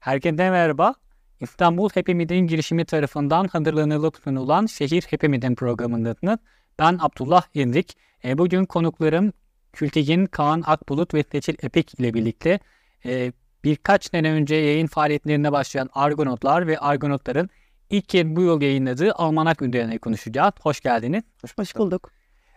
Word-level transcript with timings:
Herkese 0.00 0.50
merhaba. 0.50 0.94
İstanbul 1.40 1.90
Happy 1.94 2.12
Meet'in 2.12 2.46
girişimi 2.46 2.84
tarafından 2.84 3.48
hazırlanılıp 3.48 4.16
sunulan 4.24 4.66
Şehir 4.66 5.06
Happy 5.10 5.26
Meet'in 5.26 5.54
programındasınız. 5.54 6.38
Ben 6.78 6.98
Abdullah 7.00 7.42
İndik. 7.54 7.96
E, 8.24 8.38
bugün 8.38 8.64
konuklarım 8.64 9.32
Kültigin, 9.72 10.26
Kaan 10.26 10.62
Akbulut 10.66 11.14
ve 11.14 11.24
Seçil 11.32 11.54
Epik 11.62 12.00
ile 12.00 12.14
birlikte 12.14 12.60
e, 13.04 13.32
birkaç 13.64 14.10
sene 14.10 14.30
önce 14.30 14.54
yayın 14.54 14.86
faaliyetlerine 14.86 15.52
başlayan 15.52 15.90
Argonotlar 15.92 16.66
ve 16.66 16.78
Argonotların 16.78 17.50
ilk 17.90 18.08
kez 18.08 18.26
bu 18.26 18.42
yıl 18.42 18.60
yayınladığı 18.60 19.12
Almanak 19.12 19.62
üzerine 19.62 19.98
konuşacağız. 19.98 20.52
Hoş 20.60 20.80
geldiniz. 20.80 21.22
Hoş 21.56 21.76
bulduk. 21.76 22.12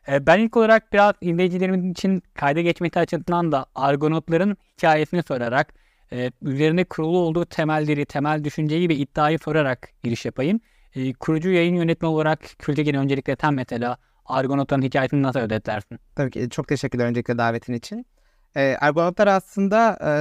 E, 0.08 0.26
ben 0.26 0.40
ilk 0.40 0.58
olarak 0.58 0.94
biraz 0.94 1.14
izleyicilerimiz 1.22 1.92
için 1.92 2.24
kayda 2.34 2.62
geçmesi 2.62 3.00
açısından 3.00 3.52
da 3.52 3.66
Argonotların 3.76 4.58
hikayesini 4.78 5.24
sorarak 5.24 5.83
e, 6.14 6.32
üzerine 6.42 6.84
kurulu 6.84 7.18
olduğu 7.18 7.46
temelleri, 7.46 8.06
temel 8.06 8.44
düşünceyi 8.44 8.90
ve 8.90 8.96
iddiayı 8.96 9.40
sorarak 9.40 9.90
giriş 10.04 10.26
yapayım. 10.26 10.60
E, 10.96 11.14
kurucu 11.14 11.50
yayın 11.50 11.76
yönetmeni 11.76 12.12
olarak 12.12 12.40
Kültekin 12.60 12.94
öncelikle 12.94 13.36
tam 13.36 13.56
mesela 13.56 13.98
Argonotların 14.26 14.82
hikayesini 14.82 15.24
nasıl 15.24 15.40
özetlersin? 15.40 16.00
Tabii 16.16 16.32
ki 16.32 16.50
çok 16.50 16.68
teşekkürler 16.68 17.06
öncelikle 17.06 17.38
davetin 17.38 17.74
için. 17.74 18.06
E, 18.56 18.76
Argonotlar 18.82 19.28
aslında 19.28 20.00
e, 20.06 20.12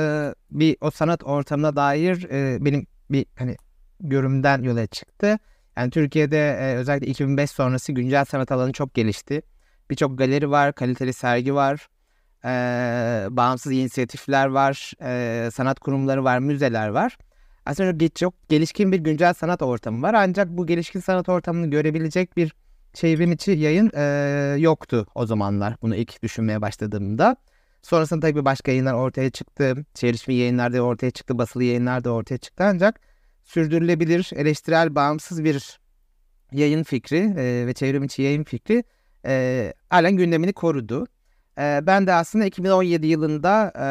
bir 0.50 0.77
o 0.80 0.91
sanat 0.91 1.24
ortamına 1.24 1.77
dair 1.77 2.30
e, 2.30 2.64
benim 2.64 2.86
bir 3.11 3.27
hani 3.36 3.56
görümden 4.00 4.62
yola 4.62 4.86
çıktı. 4.86 5.38
Yani 5.77 5.91
Türkiye'de 5.91 6.50
e, 6.61 6.74
özellikle 6.77 7.06
2005 7.06 7.50
sonrası 7.50 7.92
güncel 7.92 8.24
sanat 8.24 8.52
alanı 8.52 8.72
çok 8.72 8.95
gelişti. 8.95 9.42
Birçok 9.91 10.19
galeri 10.19 10.50
var, 10.50 10.72
kaliteli 10.72 11.12
sergi 11.12 11.55
var, 11.55 11.88
e, 12.45 12.48
bağımsız 13.30 13.73
inisiyatifler 13.73 14.46
var, 14.46 14.92
e, 15.02 15.50
sanat 15.50 15.80
kurumları 15.80 16.24
var, 16.24 16.38
müzeler 16.38 16.88
var. 16.88 17.19
Aslında 17.66 18.09
çok 18.09 18.48
gelişkin 18.48 18.92
bir 18.92 18.98
güncel 18.98 19.34
sanat 19.34 19.62
ortamı 19.62 20.02
var. 20.02 20.14
Ancak 20.14 20.48
bu 20.48 20.66
gelişkin 20.66 21.00
sanat 21.00 21.28
ortamını 21.28 21.70
görebilecek 21.70 22.36
bir 22.36 22.55
çevrim 22.92 23.33
içi 23.33 23.50
yayın 23.50 23.91
e, 23.94 24.03
yoktu 24.58 25.06
o 25.14 25.27
zamanlar. 25.27 25.75
Bunu 25.83 25.97
ilk 25.97 26.22
düşünmeye 26.22 26.62
başladığımda. 26.62 27.36
Sonrasında 27.83 28.20
tabii 28.20 28.44
başka 28.44 28.70
yayınlar 28.70 28.94
ortaya 28.94 29.31
çıktı. 29.31 29.84
Çevrişmi 29.94 30.34
yayınlar 30.34 30.72
da 30.72 30.81
ortaya 30.81 31.11
çıktı, 31.11 31.38
basılı 31.38 31.64
yayınlar 31.64 32.05
da 32.05 32.11
ortaya 32.11 32.38
çıktı. 32.38 32.64
Ancak 32.64 33.00
sürdürülebilir, 33.44 34.31
eleştirel, 34.36 34.94
bağımsız 34.94 35.44
bir 35.44 35.78
yayın 36.53 36.83
fikri 36.83 37.34
e, 37.36 37.66
ve 37.66 37.72
çevrim 37.72 38.05
içi 38.05 38.22
yayın 38.22 38.44
fikri 38.44 38.84
e, 39.27 39.72
halen 39.91 40.16
gündemini 40.16 40.53
korudu. 40.53 41.06
E, 41.58 41.81
ben 41.83 42.06
de 42.06 42.12
aslında 42.12 42.45
2017 42.45 43.06
yılında 43.06 43.72
e, 43.78 43.86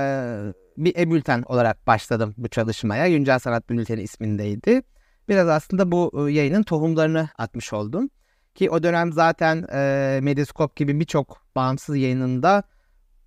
bir 0.78 0.96
e-bülten 0.96 1.42
olarak 1.42 1.88
başladım 1.88 2.34
bu 2.38 2.48
çalışmaya. 2.48 3.10
Güncel 3.10 3.40
Sanat 3.40 3.70
Bülteni 3.70 4.02
ismindeydi. 4.02 4.82
Biraz 5.30 5.48
aslında 5.48 5.92
bu 5.92 6.28
e, 6.30 6.32
yayının 6.32 6.64
tohumlarını 6.64 7.30
atmış 7.38 7.74
oldum. 7.74 8.10
Ki 8.56 8.70
o 8.70 8.84
dönem 8.84 9.14
zaten 9.14 9.68
e, 9.74 10.20
Medyascope 10.22 10.74
gibi 10.76 11.00
birçok 11.00 11.38
bağımsız 11.56 11.98
yayınında 11.98 12.64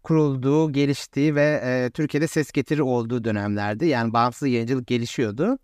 kurulduğu, 0.02 0.72
geliştiği 0.72 1.34
ve 1.34 1.60
e, 1.64 1.90
Türkiye'de 1.90 2.26
ses 2.26 2.52
getiri 2.52 2.82
olduğu 2.82 3.24
dönemlerdi. 3.24 3.86
Yani 3.86 4.12
bağımsız 4.12 4.48
yayıncılık 4.48 4.86
gelişiyordu. 4.86 5.58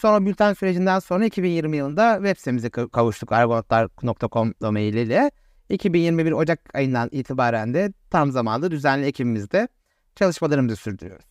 Sonra 0.00 0.26
bülten 0.26 0.52
sürecinden 0.52 0.98
sonra 0.98 1.24
2020 1.24 1.76
yılında 1.76 2.16
web 2.16 2.36
sitemize 2.36 2.70
kavuştuk 2.70 3.32
argonotlar.com 3.32 4.54
domainiyle. 4.62 5.30
2021 5.68 6.32
Ocak 6.32 6.60
ayından 6.74 7.08
itibaren 7.12 7.74
de 7.74 7.92
tam 8.10 8.32
zamanlı 8.32 8.70
düzenli 8.70 9.06
ekibimizde 9.06 9.68
çalışmalarımızı 10.16 10.76
sürdürüyoruz. 10.76 11.26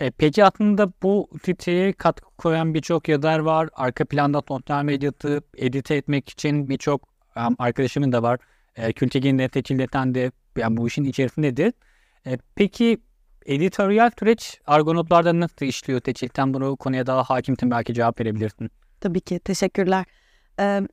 E, 0.00 0.10
peki 0.10 0.44
aslında 0.44 0.92
bu 1.02 1.28
siteye 1.44 1.92
katkı 1.92 2.30
koyan 2.38 2.74
birçok 2.74 3.08
yazar 3.08 3.38
var. 3.38 3.68
Arka 3.72 4.04
planda 4.04 4.42
sosyal 4.48 4.84
medyası 4.84 5.42
edite 5.56 5.94
etmek 5.94 6.28
için 6.28 6.68
birçok 6.68 7.08
um, 7.36 7.56
arkadaşımın 7.58 8.12
da 8.12 8.22
var. 8.22 8.40
E, 8.76 8.92
Kültegin'de, 8.92 9.48
Teçil'den 9.48 10.14
de 10.14 10.30
yani 10.56 10.76
bu 10.76 10.88
işin 10.88 11.04
içerisindedir. 11.04 11.72
E, 12.26 12.38
peki 12.54 12.98
editoryal 13.46 14.10
süreç 14.18 14.60
Argonotlarda 14.66 15.40
nasıl 15.40 15.66
işliyor 15.66 16.00
Teçil'den 16.00 16.54
bunu 16.54 16.76
konuya 16.76 17.06
daha 17.06 17.24
hakimsin 17.24 17.70
belki 17.70 17.94
cevap 17.94 18.20
verebilirsin. 18.20 18.70
Tabii 19.00 19.20
ki 19.20 19.38
teşekkürler. 19.38 20.04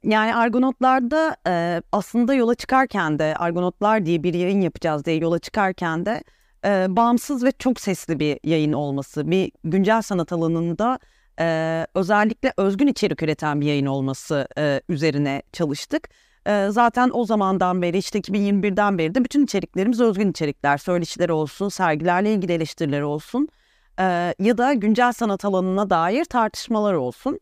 Yani 0.04 0.36
Argonotlarda 0.36 1.36
e, 1.48 1.82
aslında 1.92 2.34
yola 2.34 2.56
çıkarken 2.56 3.20
de 3.20 3.36
Argonotlar 3.36 4.06
diye 4.06 4.24
bir 4.24 4.34
yayın 4.34 4.62
yapacağız 4.62 5.06
diye 5.06 5.18
yola 5.18 5.40
çıkarken 5.40 6.06
de 6.06 6.24
bağımsız 6.96 7.44
ve 7.44 7.52
çok 7.52 7.80
sesli 7.80 8.20
bir 8.20 8.40
yayın 8.44 8.74
olması, 8.74 9.32
bir 9.32 9.52
güncel 9.64 10.02
sanat 10.02 10.32
alanında 10.34 11.00
özellikle 11.96 12.54
özgün 12.58 12.88
içerik 12.88 13.24
üreten 13.24 13.62
bir 13.62 13.66
yayın 13.66 13.86
olması 13.86 14.48
üzerine 14.90 15.42
çalıştık. 15.54 16.10
Zaten 16.70 17.10
o 17.14 17.26
zamandan 17.26 17.82
beri 17.82 17.98
işte 17.98 18.20
2021'den 18.20 18.98
beri 18.98 19.16
de 19.16 19.24
bütün 19.24 19.44
içeriklerimiz 19.44 20.02
özgün 20.02 20.32
içerikler, 20.32 20.78
söyleşiler 20.78 21.30
olsun, 21.30 21.70
sergilerle 21.70 22.34
ilgili 22.34 22.54
eleştiriler 22.54 23.02
olsun 23.02 23.48
ya 24.40 24.58
da 24.58 24.74
güncel 24.74 25.14
sanat 25.14 25.46
alanına 25.46 25.90
dair 25.90 26.26
tartışmalar 26.26 26.94
olsun. 26.94 27.40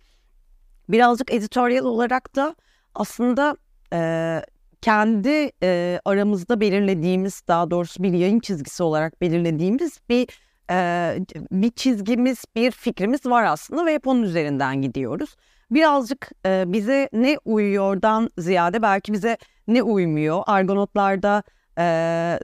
Birazcık 0.89 1.33
editoryal 1.33 1.85
olarak 1.85 2.35
da 2.35 2.55
aslında 2.95 3.57
e, 3.93 4.41
kendi 4.81 5.51
e, 5.63 5.99
aramızda 6.05 6.59
belirlediğimiz 6.59 7.41
daha 7.47 7.71
doğrusu 7.71 8.03
bir 8.03 8.13
yayın 8.13 8.39
çizgisi 8.39 8.83
olarak 8.83 9.21
belirlediğimiz 9.21 9.99
bir 10.09 10.27
e, 10.71 11.17
bir 11.51 11.71
çizgimiz, 11.71 12.43
bir 12.55 12.71
fikrimiz 12.71 13.25
var 13.25 13.43
aslında 13.43 13.85
ve 13.85 13.93
hep 13.93 14.07
onun 14.07 14.23
üzerinden 14.23 14.81
gidiyoruz. 14.81 15.35
Birazcık 15.71 16.31
e, 16.45 16.63
bize 16.67 17.09
ne 17.13 17.37
uyuyordan 17.45 18.29
ziyade 18.37 18.81
belki 18.81 19.13
bize 19.13 19.37
ne 19.67 19.83
uymuyor. 19.83 20.43
Argonotlarda 20.47 21.43
e, 21.77 22.39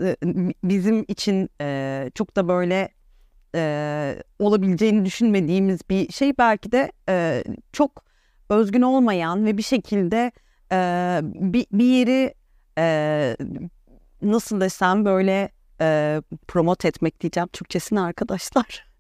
bizim 0.64 1.06
için 1.08 1.50
e, 1.62 2.12
çok 2.16 2.36
da 2.36 2.48
böyle 2.48 2.90
e, 3.56 4.24
olabileceğini 4.40 5.06
düşünmediğimiz 5.06 5.80
bir 5.90 6.12
şey 6.12 6.38
belki 6.38 6.72
de 6.72 6.92
e, 7.10 7.44
çok 7.74 8.06
özgün 8.50 8.82
olmayan 8.82 9.46
ve 9.46 9.58
bir 9.58 9.64
şekilde 9.64 10.32
e, 10.72 11.20
bir, 11.24 11.66
bir 11.72 11.86
yeri 11.86 12.34
e, 12.78 13.38
nasıl 14.22 14.62
desem 14.62 15.06
böyle 15.06 15.50
e, 15.82 16.22
promote 16.48 16.88
etmek 16.88 17.22
diyeceğim 17.22 17.50
Türkçesini 17.54 18.02
arkadaşlar. 18.02 18.86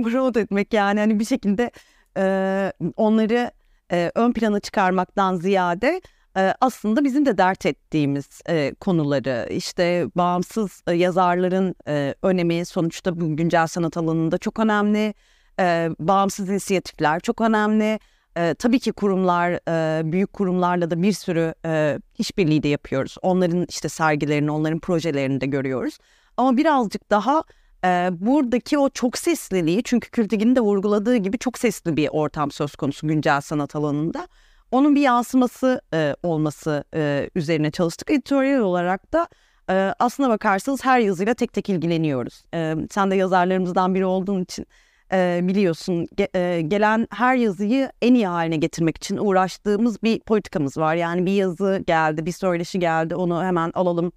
promote 0.04 0.40
etmek 0.40 0.72
yani 0.72 1.00
hani 1.00 1.18
bir 1.18 1.24
şekilde 1.24 1.70
e, 2.16 2.72
onları 2.96 3.50
e, 3.92 4.12
ön 4.14 4.32
plana 4.32 4.60
çıkarmaktan 4.60 5.36
ziyade 5.36 6.00
e, 6.36 6.54
aslında 6.60 7.04
bizim 7.04 7.26
de 7.26 7.38
dert 7.38 7.66
ettiğimiz 7.66 8.40
e, 8.48 8.74
konuları 8.80 9.48
işte 9.50 10.06
bağımsız 10.14 10.82
e, 10.86 10.92
yazarların 10.92 11.74
e, 11.88 12.14
önemi 12.22 12.64
sonuçta 12.64 13.20
bu 13.20 13.36
güncel 13.36 13.66
sanat 13.66 13.96
alanında 13.96 14.38
çok 14.38 14.58
önemli. 14.58 15.14
E, 15.60 15.90
bağımsız 15.98 16.48
inisiyatifler 16.48 17.20
çok 17.20 17.40
önemli. 17.40 17.98
E, 18.36 18.54
tabii 18.54 18.78
ki 18.78 18.92
kurumlar, 18.92 19.50
e, 19.68 20.12
büyük 20.12 20.32
kurumlarla 20.32 20.90
da 20.90 21.02
bir 21.02 21.12
sürü 21.12 21.54
e, 21.64 21.98
işbirliği 22.18 22.62
de 22.62 22.68
yapıyoruz. 22.68 23.16
Onların 23.22 23.66
işte 23.68 23.88
sergilerini, 23.88 24.50
onların 24.50 24.78
projelerini 24.78 25.40
de 25.40 25.46
görüyoruz. 25.46 25.98
Ama 26.36 26.56
birazcık 26.56 27.10
daha 27.10 27.44
e, 27.84 28.08
buradaki 28.12 28.78
o 28.78 28.88
çok 28.88 29.18
sesliliği, 29.18 29.82
çünkü 29.82 30.10
Kültigin 30.10 30.56
de 30.56 30.60
vurguladığı 30.60 31.16
gibi 31.16 31.38
çok 31.38 31.58
sesli 31.58 31.96
bir 31.96 32.08
ortam 32.08 32.50
söz 32.50 32.76
konusu 32.76 33.08
güncel 33.08 33.40
sanat 33.40 33.76
alanında. 33.76 34.28
Onun 34.70 34.94
bir 34.94 35.00
yansıması 35.00 35.80
e, 35.94 36.16
olması 36.22 36.84
e, 36.94 37.30
üzerine 37.34 37.70
çalıştık. 37.70 38.10
Editoryal 38.10 38.60
olarak 38.60 39.12
da 39.12 39.28
e, 39.70 39.94
aslına 39.98 40.28
bakarsanız 40.28 40.84
her 40.84 41.00
yazıyla 41.00 41.34
tek 41.34 41.52
tek 41.52 41.68
ilgileniyoruz. 41.68 42.44
E, 42.54 42.74
sen 42.90 43.10
de 43.10 43.14
yazarlarımızdan 43.16 43.94
biri 43.94 44.04
olduğun 44.04 44.42
için 44.42 44.66
e, 45.12 45.40
biliyorsun 45.42 46.06
ge, 46.16 46.28
e, 46.34 46.60
gelen 46.60 47.08
her 47.10 47.36
yazıyı 47.36 47.90
en 48.02 48.14
iyi 48.14 48.26
haline 48.26 48.56
getirmek 48.56 48.96
için 48.96 49.16
uğraştığımız 49.16 50.02
bir 50.02 50.20
politikamız 50.20 50.78
var. 50.78 50.94
Yani 50.94 51.26
bir 51.26 51.32
yazı 51.32 51.82
geldi, 51.86 52.26
bir 52.26 52.32
söyleşi 52.32 52.78
geldi 52.78 53.14
onu 53.14 53.44
hemen 53.44 53.70
alalım 53.74 54.12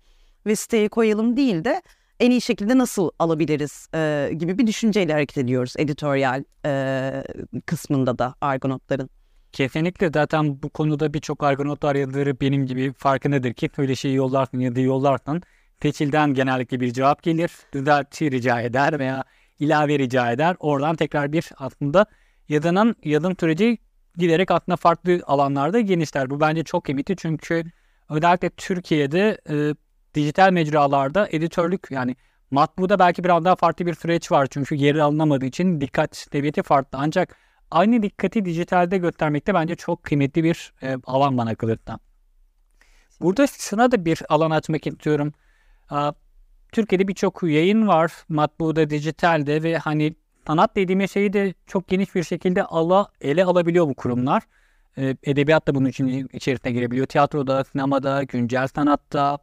ve 0.46 0.56
siteye 0.56 0.90
koyalım 0.90 1.38
değil 1.38 1.64
de 1.64 1.82
en 2.20 2.32
iyi 2.32 2.42
şekilde 2.42 2.78
nasıl 2.78 3.10
alabiliriz 3.20 3.88
e, 3.96 4.32
gibi 4.38 4.58
bir 4.58 4.68
düşünceyle 4.68 5.14
hareket 5.14 5.38
ediyoruz 5.38 5.74
editoryal 5.78 6.44
e, 6.66 7.24
kısmında 7.66 8.18
da 8.20 8.36
Argonotların. 8.42 9.10
Kesinlikle 9.52 10.10
zaten 10.14 10.64
bu 10.64 10.70
konuda 10.70 11.14
birçok 11.14 11.44
Argonotlar 11.44 11.96
yazarı 11.96 12.40
benim 12.40 12.66
gibi 12.66 12.94
farkındadır 12.94 13.54
ki 13.54 13.70
öyle 13.78 13.96
şeyi 13.96 14.16
yollarsın 14.16 14.60
ya 14.60 14.76
da 14.76 14.80
yollarsan 14.80 15.42
seçilden 15.82 16.34
genellikle 16.34 16.80
bir 16.80 16.94
cevap 16.94 17.24
gelir. 17.24 17.52
Düzelti 17.74 18.32
rica 18.32 18.62
eder 18.62 19.00
veya 19.00 19.24
ilave 19.60 20.00
rica 20.00 20.32
eder. 20.32 20.56
Oradan 20.60 20.96
tekrar 20.96 21.32
bir 21.32 21.50
aslında 21.58 22.06
yazının 22.50 22.96
yazım 23.04 23.36
süreci 23.40 23.78
giderek 24.18 24.52
aslında 24.52 24.76
farklı 24.76 25.22
alanlarda 25.28 25.80
genişler. 25.80 26.30
Bu 26.30 26.40
bence 26.40 26.64
çok 26.64 26.84
kıymetli 26.84 27.16
çünkü 27.16 27.64
özellikle 28.10 28.50
Türkiye'de 28.50 29.42
e, 29.50 29.76
dijital 30.16 30.52
mecralarda 30.52 31.28
editörlük 31.32 31.92
yani 31.92 32.16
Matbu'da 32.52 33.00
belki 33.00 33.24
biraz 33.24 33.46
daha 33.46 33.56
farklı 33.56 33.86
bir 33.86 33.94
süreç 33.94 34.32
var 34.32 34.48
çünkü 34.52 34.76
yeri 34.76 35.04
alınamadığı 35.04 35.46
için 35.46 35.82
dikkat 35.82 36.16
seviyeti 36.16 36.64
farklı. 36.64 36.98
Ancak 37.02 37.36
aynı 37.72 38.04
dikkati 38.04 38.46
dijitalde 38.46 38.98
göstermekte 38.98 39.54
bence 39.54 39.76
çok 39.76 40.04
kıymetli 40.04 40.44
bir 40.44 40.74
e, 40.82 40.98
alan 41.06 41.38
bana 41.38 41.56
kalırsa. 41.56 42.00
Burada 43.22 43.48
şuna 43.48 43.92
da 43.92 44.06
bir 44.06 44.22
alan 44.30 44.52
açmak 44.52 44.88
istiyorum. 44.88 45.34
Türkiye'de 46.72 47.08
birçok 47.08 47.44
yayın 47.44 47.88
var 47.88 48.12
matbuda, 48.30 48.90
dijitalde 48.90 49.64
ve 49.64 49.78
hani 49.78 50.16
sanat 50.48 50.76
dediğimiz 50.76 51.12
şeyi 51.12 51.34
de 51.34 51.54
çok 51.68 51.88
geniş 51.88 52.16
bir 52.16 52.24
şekilde 52.24 52.64
ala, 52.64 53.08
ele 53.22 53.46
alabiliyor 53.46 53.88
bu 53.88 53.94
kurumlar. 53.94 54.44
E, 54.98 55.16
edebiyat 55.24 55.68
da 55.68 55.76
bunun 55.76 55.90
için 55.90 56.30
içerisine 56.34 56.72
girebiliyor. 56.72 57.08
Tiyatroda, 57.08 57.64
sinemada, 57.64 58.24
güncel 58.24 58.68
sanatta 58.68 59.38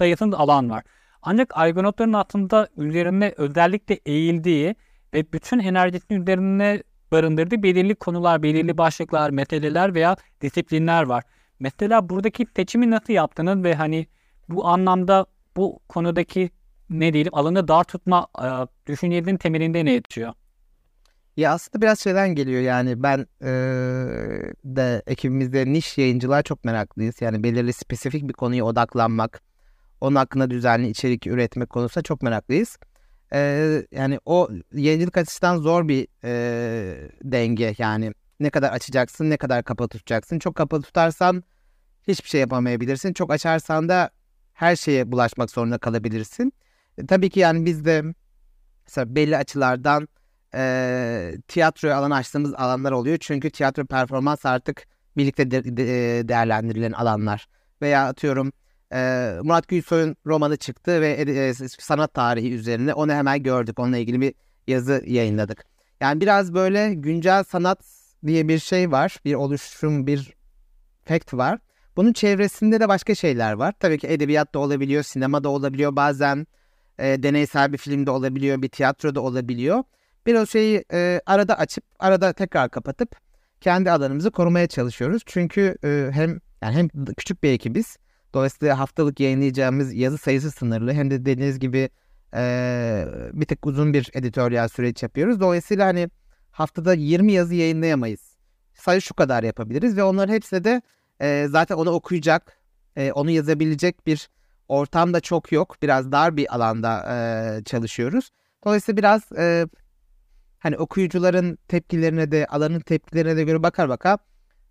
dayasın 0.00 0.32
alan 0.32 0.70
var. 0.70 0.84
Ancak 1.22 1.56
Argonautların 1.56 2.12
altında 2.12 2.68
üzerine 2.76 3.34
özellikle 3.36 3.98
eğildiği 4.06 4.74
ve 5.14 5.32
bütün 5.32 5.58
enerjisini 5.58 6.18
üzerine 6.18 6.82
barındırdığı 7.12 7.62
belirli 7.62 7.94
konular, 7.94 8.42
belirli 8.42 8.78
başlıklar, 8.78 9.30
meseleler 9.30 9.94
veya 9.94 10.16
disiplinler 10.40 11.02
var. 11.02 11.24
Mesela 11.60 12.08
buradaki 12.08 12.46
seçimi 12.56 12.90
nasıl 12.90 13.12
yaptınız 13.12 13.64
ve 13.64 13.74
hani 13.74 14.06
bu 14.48 14.66
anlamda 14.66 15.26
bu 15.56 15.80
konudaki 15.88 16.50
ne 16.90 17.12
diyelim 17.12 17.34
alanı 17.34 17.68
dar 17.68 17.84
tutma 17.84 18.26
e, 18.42 18.46
düşüncenin 18.90 19.36
temelinde 19.36 19.84
ne 19.84 19.92
yatıyor? 19.92 20.32
Ya 21.36 21.52
aslında 21.52 21.82
biraz 21.82 22.00
şeyden 22.00 22.34
geliyor 22.34 22.60
yani 22.62 23.02
ben 23.02 23.26
e, 23.42 23.50
de 24.64 25.02
ekibimizde 25.06 25.72
niş 25.72 25.98
yayıncılar 25.98 26.42
çok 26.42 26.64
meraklıyız. 26.64 27.22
Yani 27.22 27.42
belirli 27.42 27.72
spesifik 27.72 28.28
bir 28.28 28.32
konuya 28.32 28.64
odaklanmak, 28.64 29.42
onun 30.00 30.16
hakkında 30.16 30.50
düzenli 30.50 30.88
içerik 30.88 31.26
üretmek 31.26 31.70
konusunda 31.70 32.02
çok 32.02 32.22
meraklıyız. 32.22 32.78
E, 33.32 33.38
yani 33.92 34.18
o 34.24 34.48
yayıncılık 34.72 35.16
açısından 35.16 35.56
zor 35.56 35.88
bir 35.88 36.08
e, 36.24 37.10
denge 37.24 37.74
yani 37.78 38.12
ne 38.40 38.50
kadar 38.50 38.72
açacaksın, 38.72 39.30
ne 39.30 39.36
kadar 39.36 39.64
kapalı 39.64 39.88
tutacaksın. 39.88 40.38
Çok 40.38 40.54
kapalı 40.54 40.82
tutarsan 40.82 41.44
hiçbir 42.08 42.28
şey 42.28 42.40
yapamayabilirsin. 42.40 43.12
Çok 43.12 43.32
açarsan 43.32 43.88
da 43.88 44.10
her 44.56 44.76
şeye 44.76 45.12
bulaşmak 45.12 45.50
zorunda 45.50 45.78
kalabilirsin. 45.78 46.52
E, 46.98 47.06
tabii 47.06 47.30
ki 47.30 47.40
yani 47.40 47.66
biz 47.66 47.84
de 47.84 48.02
mesela 48.86 49.14
belli 49.14 49.36
açılardan 49.36 50.08
e, 50.54 51.34
tiyatroya 51.48 51.96
alan 51.96 52.10
açtığımız 52.10 52.54
alanlar 52.54 52.92
oluyor. 52.92 53.18
Çünkü 53.20 53.50
tiyatro 53.50 53.86
performans 53.86 54.46
artık 54.46 54.86
birlikte 55.16 55.50
de, 55.50 55.76
de, 55.76 56.28
değerlendirilen 56.28 56.92
alanlar. 56.92 57.48
Veya 57.82 58.08
atıyorum 58.08 58.52
e, 58.92 59.32
Murat 59.42 59.68
Gülsoy'un 59.68 60.16
romanı 60.26 60.56
çıktı 60.56 61.00
ve 61.00 61.10
e, 61.10 61.54
sanat 61.68 62.14
tarihi 62.14 62.52
üzerine 62.52 62.94
onu 62.94 63.12
hemen 63.12 63.42
gördük. 63.42 63.78
Onunla 63.78 63.98
ilgili 63.98 64.20
bir 64.20 64.34
yazı 64.66 65.02
yayınladık. 65.06 65.64
Yani 66.00 66.20
biraz 66.20 66.54
böyle 66.54 66.94
güncel 66.94 67.44
sanat 67.44 67.78
diye 68.26 68.48
bir 68.48 68.58
şey 68.58 68.90
var. 68.90 69.16
Bir 69.24 69.34
oluşum, 69.34 70.06
bir 70.06 70.34
fact 71.04 71.34
var. 71.34 71.58
Bunun 71.96 72.12
çevresinde 72.12 72.80
de 72.80 72.88
başka 72.88 73.14
şeyler 73.14 73.52
var. 73.52 73.74
Tabii 73.80 73.98
ki 73.98 74.06
edebiyat 74.06 74.54
da 74.54 74.58
olabiliyor, 74.58 75.02
sinema 75.02 75.44
da 75.44 75.48
olabiliyor. 75.48 75.96
Bazen 75.96 76.46
e, 76.98 77.22
deneysel 77.22 77.72
bir 77.72 77.78
filmde 77.78 78.10
olabiliyor, 78.10 78.62
bir 78.62 78.68
tiyatroda 78.68 79.20
olabiliyor. 79.20 79.84
Bir 80.26 80.34
o 80.34 80.46
şeyi 80.46 80.84
e, 80.92 81.20
arada 81.26 81.58
açıp 81.58 81.84
arada 81.98 82.32
tekrar 82.32 82.70
kapatıp 82.70 83.16
kendi 83.60 83.90
alanımızı 83.90 84.30
korumaya 84.30 84.66
çalışıyoruz. 84.66 85.22
Çünkü 85.26 85.76
e, 85.84 86.08
hem 86.12 86.40
yani 86.62 86.74
hem 86.76 86.88
küçük 87.16 87.42
bir 87.42 87.52
ekibiz. 87.52 87.96
Dolayısıyla 88.34 88.78
haftalık 88.78 89.20
yayınlayacağımız 89.20 89.94
yazı 89.94 90.18
sayısı 90.18 90.50
sınırlı. 90.50 90.92
Hem 90.92 91.10
de 91.10 91.26
dediğiniz 91.26 91.58
gibi 91.58 91.90
e, 92.34 93.06
bir 93.32 93.46
tık 93.46 93.66
uzun 93.66 93.94
bir 93.94 94.10
editoryal 94.14 94.68
süreç 94.68 95.02
yapıyoruz. 95.02 95.40
Dolayısıyla 95.40 95.86
hani 95.86 96.10
haftada 96.50 96.94
20 96.94 97.32
yazı 97.32 97.54
yayınlayamayız. 97.54 98.36
Sayı 98.74 99.00
şu 99.00 99.14
kadar 99.14 99.42
yapabiliriz 99.42 99.96
ve 99.96 100.02
onların 100.02 100.34
hepsi 100.34 100.64
de 100.64 100.82
e, 101.20 101.46
zaten 101.50 101.74
onu 101.74 101.90
okuyacak, 101.90 102.58
e, 102.96 103.12
onu 103.12 103.30
yazabilecek 103.30 104.06
bir 104.06 104.30
ortam 104.68 105.14
da 105.14 105.20
çok 105.20 105.52
yok. 105.52 105.76
Biraz 105.82 106.12
dar 106.12 106.36
bir 106.36 106.54
alanda 106.54 107.06
e, 107.14 107.64
çalışıyoruz. 107.64 108.30
Dolayısıyla 108.64 108.96
biraz 108.96 109.32
e, 109.32 109.66
hani 110.58 110.78
okuyucuların 110.78 111.58
tepkilerine 111.68 112.30
de 112.30 112.46
alanın 112.46 112.80
tepkilerine 112.80 113.36
de 113.36 113.44
göre 113.44 113.62
bakar 113.62 113.88
baka 113.88 114.18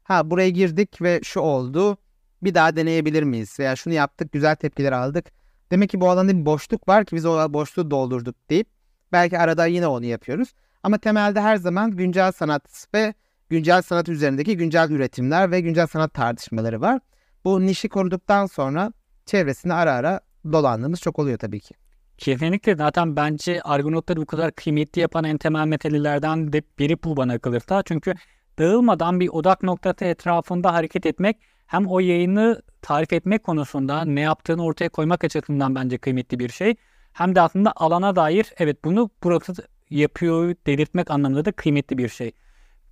ha 0.03 0.29
buraya 0.29 0.49
girdik 0.49 1.01
ve 1.01 1.19
şu 1.23 1.39
oldu 1.39 1.97
bir 2.43 2.53
daha 2.53 2.75
deneyebilir 2.75 3.23
miyiz 3.23 3.59
veya 3.59 3.75
şunu 3.75 3.93
yaptık 3.93 4.31
güzel 4.31 4.55
tepkiler 4.55 4.91
aldık. 4.91 5.31
Demek 5.71 5.89
ki 5.89 6.01
bu 6.01 6.09
alanda 6.09 6.37
bir 6.37 6.45
boşluk 6.45 6.87
var 6.87 7.05
ki 7.05 7.15
biz 7.15 7.25
o 7.25 7.53
boşluğu 7.53 7.91
doldurduk 7.91 8.35
deyip 8.49 8.67
belki 9.11 9.39
arada 9.39 9.65
yine 9.65 9.87
onu 9.87 10.05
yapıyoruz. 10.05 10.53
Ama 10.83 10.97
temelde 10.97 11.41
her 11.41 11.57
zaman 11.57 11.91
güncel 11.91 12.31
sanat 12.31 12.87
ve 12.93 13.13
güncel 13.49 13.81
sanat 13.81 14.09
üzerindeki 14.09 14.57
güncel 14.57 14.89
üretimler 14.91 15.51
ve 15.51 15.61
güncel 15.61 15.87
sanat 15.87 16.13
tartışmaları 16.13 16.81
var. 16.81 16.99
Bu 17.45 17.65
nişi 17.65 17.89
koruduktan 17.89 18.45
sonra 18.45 18.93
çevresinde 19.25 19.73
ara 19.73 19.93
ara 19.93 20.19
dolandığımız 20.51 21.01
çok 21.01 21.19
oluyor 21.19 21.37
tabii 21.37 21.59
ki. 21.59 21.75
Kesinlikle 22.17 22.75
zaten 22.75 23.15
bence 23.15 23.61
Argonautları 23.61 24.21
bu 24.21 24.25
kadar 24.25 24.51
kıymetli 24.51 25.01
yapan 25.01 25.23
en 25.23 25.37
temel 25.37 25.67
meselelerden 25.67 26.53
de 26.53 26.61
biri 26.79 27.03
bu 27.03 27.17
bana 27.17 27.39
kalırsa. 27.39 27.83
Çünkü 27.83 28.13
dağılmadan 28.59 29.19
bir 29.19 29.29
odak 29.29 29.63
noktası 29.63 30.05
etrafında 30.05 30.73
hareket 30.73 31.05
etmek 31.05 31.37
hem 31.67 31.87
o 31.87 31.99
yayını 31.99 32.61
tarif 32.81 33.13
etmek 33.13 33.43
konusunda 33.43 34.05
ne 34.05 34.21
yaptığını 34.21 34.63
ortaya 34.63 34.89
koymak 34.89 35.23
açısından 35.23 35.75
bence 35.75 35.97
kıymetli 35.97 36.39
bir 36.39 36.49
şey. 36.49 36.75
Hem 37.13 37.35
de 37.35 37.41
aslında 37.41 37.73
alana 37.75 38.15
dair 38.15 38.53
evet 38.57 38.85
bunu 38.85 39.09
burası 39.23 39.53
yapıyor 39.89 40.55
delirtmek 40.67 41.11
anlamında 41.11 41.45
da 41.45 41.51
kıymetli 41.51 41.97
bir 41.97 42.09
şey. 42.09 42.31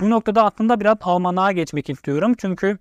Bu 0.03 0.09
noktada 0.09 0.43
aslında 0.45 0.79
biraz 0.79 0.97
almanağa 1.01 1.51
geçmek 1.51 1.89
istiyorum. 1.89 2.33
Çünkü 2.37 2.77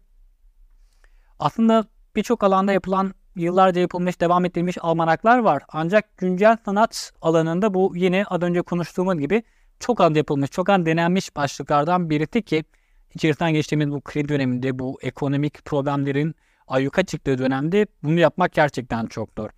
aslında 1.38 1.84
birçok 2.16 2.44
alanda 2.44 2.72
yapılan 2.72 3.14
yıllarca 3.36 3.80
yapılmış, 3.80 4.20
devam 4.20 4.44
ettirilmiş 4.44 4.78
almanaklar 4.80 5.38
var. 5.38 5.62
Ancak 5.68 6.18
güncel 6.18 6.56
sanat 6.64 7.12
alanında 7.20 7.74
bu 7.74 7.92
yine 7.96 8.24
az 8.24 8.42
önce 8.42 8.62
konuştuğumuz 8.62 9.18
gibi 9.18 9.42
çok 9.80 10.00
az 10.00 10.16
yapılmış, 10.16 10.50
çok 10.50 10.68
az 10.68 10.86
denenmiş 10.86 11.36
başlıklardan 11.36 12.10
birisi 12.10 12.42
ki 12.42 12.64
içerisinden 13.14 13.52
geçtiğimiz 13.52 13.90
bu 13.90 14.00
kriz 14.00 14.28
döneminde, 14.28 14.78
bu 14.78 14.98
ekonomik 15.02 15.64
problemlerin 15.64 16.34
ayyuka 16.68 17.02
çıktığı 17.02 17.38
dönemde 17.38 17.86
bunu 18.02 18.20
yapmak 18.20 18.52
gerçekten 18.52 19.06
çok 19.06 19.30
zor. 19.38 19.50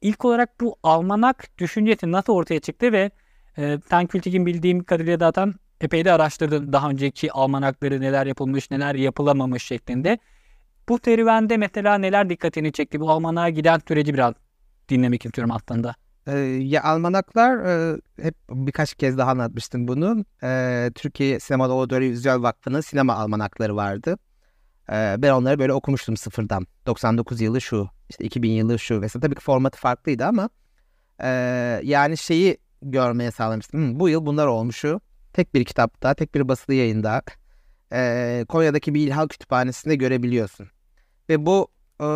İlk 0.00 0.24
olarak 0.24 0.60
bu 0.60 0.76
almanak 0.82 1.58
düşüncesi 1.58 2.12
nasıl 2.12 2.32
ortaya 2.32 2.60
çıktı 2.60 2.92
ve 2.92 3.10
e, 3.58 3.78
sen 3.90 4.06
Kültik'in 4.06 4.46
bildiğim 4.46 4.84
kadarıyla 4.84 5.18
zaten 5.18 5.54
epey 5.80 6.04
de 6.04 6.12
araştırdın 6.12 6.72
daha 6.72 6.90
önceki 6.90 7.32
almanakları 7.32 8.00
neler 8.00 8.26
yapılmış, 8.26 8.70
neler 8.70 8.94
yapılamamış 8.94 9.64
şeklinde. 9.64 10.18
Bu 10.88 10.98
serüvende 11.04 11.56
mesela 11.56 11.98
neler 11.98 12.30
dikkatini 12.30 12.72
çekti? 12.72 13.00
Bu 13.00 13.10
almanağa 13.10 13.48
giden 13.48 13.80
süreci 13.88 14.14
biraz 14.14 14.34
dinlemek 14.88 15.24
istiyorum 15.24 15.54
aslında. 15.54 15.94
Ee, 16.26 16.38
ya 16.38 16.82
almanaklar 16.82 17.64
e, 17.66 18.00
hep 18.22 18.34
birkaç 18.50 18.94
kez 18.94 19.18
daha 19.18 19.30
anlatmıştım 19.30 19.88
bunu. 19.88 20.24
E, 20.42 20.90
Türkiye 20.94 21.40
Sinema 21.40 21.64
Audiovizyon 21.64 22.42
Vakfı'nın 22.42 22.80
sinema 22.80 23.14
almanakları 23.14 23.76
vardı. 23.76 24.16
E, 24.92 25.14
ben 25.18 25.30
onları 25.30 25.58
böyle 25.58 25.72
okumuştum 25.72 26.16
sıfırdan. 26.16 26.66
99 26.86 27.40
yılı 27.40 27.60
şu, 27.60 27.88
işte 28.10 28.24
2000 28.24 28.50
yılı 28.50 28.78
şu 28.78 29.00
vesaire. 29.00 29.22
Tabii 29.22 29.34
ki 29.34 29.40
formatı 29.40 29.78
farklıydı 29.78 30.24
ama 30.24 30.50
e, 31.22 31.28
yani 31.84 32.16
şeyi 32.16 32.58
görmeye 32.82 33.30
sağlamıştım. 33.30 33.80
Hmm, 33.80 34.00
bu 34.00 34.08
yıl 34.08 34.26
bunlar 34.26 34.46
olmuşu. 34.46 35.00
Tek 35.32 35.54
bir 35.54 35.64
kitapta, 35.64 36.14
tek 36.14 36.34
bir 36.34 36.48
basılı 36.48 36.74
yayında 36.74 37.22
e, 37.92 38.44
Konya'daki 38.48 38.94
bir 38.94 39.06
İlhal 39.06 39.28
Kütüphanesi'nde 39.28 39.96
görebiliyorsun. 39.96 40.68
Ve 41.28 41.46
bu 41.46 41.68
e, 42.00 42.06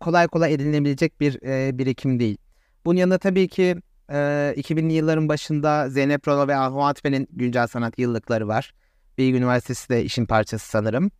kolay 0.00 0.28
kolay 0.28 0.54
edinilebilecek 0.54 1.20
bir 1.20 1.42
e, 1.42 1.78
birikim 1.78 2.20
değil. 2.20 2.38
Bunun 2.84 2.98
yanında 2.98 3.18
tabii 3.18 3.48
ki 3.48 3.76
e, 4.08 4.14
2000'li 4.56 4.92
yılların 4.92 5.28
başında 5.28 5.88
Zeynep 5.88 6.28
Rono 6.28 6.48
ve 6.48 6.56
Ahu 6.56 6.84
Atfe'nin 6.84 7.28
güncel 7.32 7.66
sanat 7.66 7.98
yıllıkları 7.98 8.48
var. 8.48 8.74
Bilgi 9.18 9.36
Üniversitesi 9.36 9.88
de 9.88 10.04
işin 10.04 10.26
parçası 10.26 10.68
sanırım. 10.68 11.10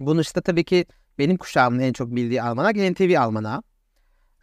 Bunun 0.00 0.20
işte 0.20 0.40
tabii 0.40 0.64
ki 0.64 0.86
benim 1.18 1.36
kuşağımın 1.36 1.78
en 1.78 1.92
çok 1.92 2.16
bildiği 2.16 2.42
almanak 2.42 2.76
NTV 2.76 3.18
almanağı. 3.18 3.62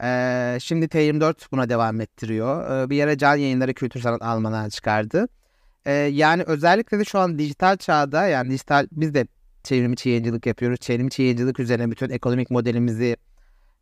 Ee, 0.03 0.57
şimdi 0.61 0.85
T24 0.85 1.51
buna 1.51 1.69
devam 1.69 2.01
ettiriyor. 2.01 2.83
Ee, 2.85 2.89
bir 2.89 2.95
yere 2.95 3.17
Can 3.17 3.35
Yayınları 3.35 3.73
Kültür 3.73 3.99
Sanat 3.99 4.21
Almanağı 4.21 4.69
çıkardı. 4.69 5.27
Ee, 5.85 5.93
yani 5.93 6.43
özellikle 6.43 6.99
de 6.99 7.05
şu 7.05 7.19
an 7.19 7.39
dijital 7.39 7.77
çağda 7.77 8.27
yani 8.27 8.49
dijital 8.49 8.87
biz 8.91 9.13
de 9.13 9.27
çevrimiçi 9.63 10.09
yayıncılık 10.09 10.45
yapıyoruz. 10.45 10.79
Çevrimiçi 10.79 11.21
yayıncılık 11.21 11.59
üzerine 11.59 11.91
bütün 11.91 12.09
ekonomik 12.09 12.51
modelimizi, 12.51 13.17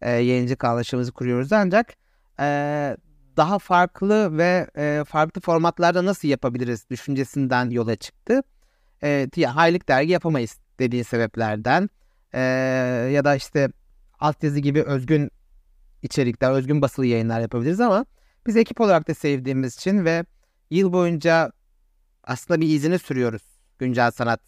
e, 0.01 0.11
yayıncılık 0.11 0.63
anlaşımızı 0.63 1.11
kuruyoruz. 1.11 1.53
Ancak 1.53 1.93
e, 2.39 2.97
daha 3.37 3.59
farklı 3.59 4.37
ve 4.37 4.67
e, 4.77 5.03
farklı 5.07 5.41
formatlarda 5.41 6.05
nasıl 6.05 6.27
yapabiliriz 6.27 6.89
düşüncesinden 6.89 7.69
yola 7.69 7.95
çıktı. 7.95 8.43
E, 9.03 9.27
Haylik 9.45 9.89
dergi 9.89 10.11
yapamayız 10.11 10.57
dediği 10.79 11.03
sebeplerden 11.03 11.89
e, 12.33 12.39
ya 13.13 13.25
da 13.25 13.35
işte 13.35 13.69
altyazı 14.19 14.59
gibi 14.59 14.83
özgün 14.83 15.31
içerikler, 16.01 16.51
özgün 16.51 16.81
basılı 16.81 17.05
yayınlar 17.05 17.41
yapabiliriz 17.41 17.79
ama 17.79 18.05
Biz 18.47 18.57
ekip 18.57 18.81
olarak 18.81 19.07
da 19.07 19.13
sevdiğimiz 19.13 19.75
için 19.75 20.05
ve 20.05 20.25
yıl 20.71 20.93
boyunca 20.93 21.51
aslında 22.23 22.61
bir 22.61 22.67
izini 22.69 22.99
sürüyoruz 22.99 23.41
güncel 23.79 24.11
sanat 24.11 24.41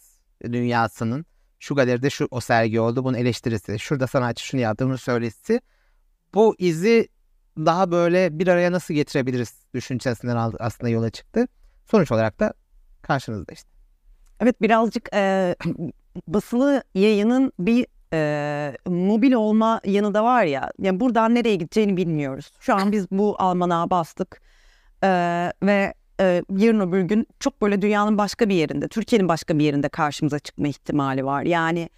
dünyasının. 0.44 1.26
Şu 1.58 1.74
galeride 1.74 2.10
şu 2.10 2.28
o 2.30 2.40
sergi 2.40 2.80
oldu, 2.80 3.04
bunun 3.04 3.16
eleştirisi, 3.16 3.78
şurada 3.78 4.06
sanatçı 4.06 4.46
şunu 4.46 4.60
yaptı, 4.60 4.86
bunun 4.86 4.96
söyleşisi. 4.96 5.60
Bu 6.34 6.54
izi 6.58 7.08
daha 7.56 7.90
böyle 7.90 8.38
bir 8.38 8.48
araya 8.48 8.72
nasıl 8.72 8.94
getirebiliriz 8.94 9.54
düşüncesinden 9.74 10.52
aslında 10.58 10.90
yola 10.90 11.10
çıktı. 11.10 11.48
Sonuç 11.90 12.12
olarak 12.12 12.40
da 12.40 12.54
karşınızda 13.02 13.52
işte. 13.52 13.68
Evet 14.40 14.62
birazcık 14.62 15.08
e, 15.14 15.56
basılı 16.28 16.82
yayının 16.94 17.52
bir 17.58 17.86
e, 18.12 18.76
mobil 18.86 19.32
olma 19.32 19.80
yanı 19.84 20.14
da 20.14 20.24
var 20.24 20.44
ya. 20.44 20.70
Yani 20.78 21.00
buradan 21.00 21.34
nereye 21.34 21.56
gideceğini 21.56 21.96
bilmiyoruz. 21.96 22.52
Şu 22.60 22.74
an 22.74 22.92
biz 22.92 23.10
bu 23.10 23.36
almanağa 23.38 23.90
bastık 23.90 24.40
e, 25.02 25.08
ve 25.62 25.94
e, 26.20 26.42
yarın 26.56 26.80
öbür 26.80 27.00
gün 27.00 27.26
çok 27.40 27.62
böyle 27.62 27.82
dünyanın 27.82 28.18
başka 28.18 28.48
bir 28.48 28.54
yerinde, 28.54 28.88
Türkiye'nin 28.88 29.28
başka 29.28 29.58
bir 29.58 29.64
yerinde 29.64 29.88
karşımıza 29.88 30.38
çıkma 30.38 30.68
ihtimali 30.68 31.24
var. 31.24 31.42
Yani 31.42 31.88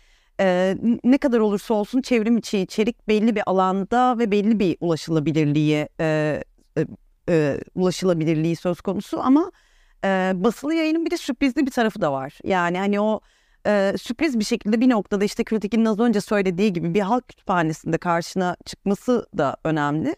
e, 0.40 0.76
ne 1.04 1.18
kadar 1.18 1.38
olursa 1.38 1.74
olsun 1.74 2.02
çevrim 2.02 2.36
içi 2.36 2.58
içerik 2.58 3.08
belli 3.08 3.36
bir 3.36 3.42
alanda 3.46 4.18
ve 4.18 4.30
belli 4.30 4.58
bir 4.58 4.76
ulaşılabilirliği 4.80 5.88
e, 6.00 6.42
e, 6.78 6.86
e, 7.28 7.60
ulaşılabilirliği 7.74 8.56
söz 8.56 8.80
konusu 8.80 9.20
ama 9.20 9.52
e, 10.04 10.32
basılı 10.34 10.74
yayının 10.74 11.06
bir 11.06 11.10
de 11.10 11.16
sürprizli 11.16 11.66
bir 11.66 11.70
tarafı 11.70 12.00
da 12.00 12.12
var. 12.12 12.38
Yani 12.44 12.78
hani 12.78 13.00
o 13.00 13.20
e, 13.66 13.94
sürpriz 14.00 14.38
bir 14.38 14.44
şekilde 14.44 14.80
bir 14.80 14.88
noktada 14.88 15.24
işte 15.24 15.44
kritikinin 15.44 15.84
az 15.84 16.00
önce 16.00 16.20
söylediği 16.20 16.72
gibi 16.72 16.94
bir 16.94 17.00
halk 17.00 17.28
kütüphanesinde 17.28 17.98
karşına 17.98 18.56
çıkması 18.66 19.26
da 19.38 19.56
önemli. 19.64 20.16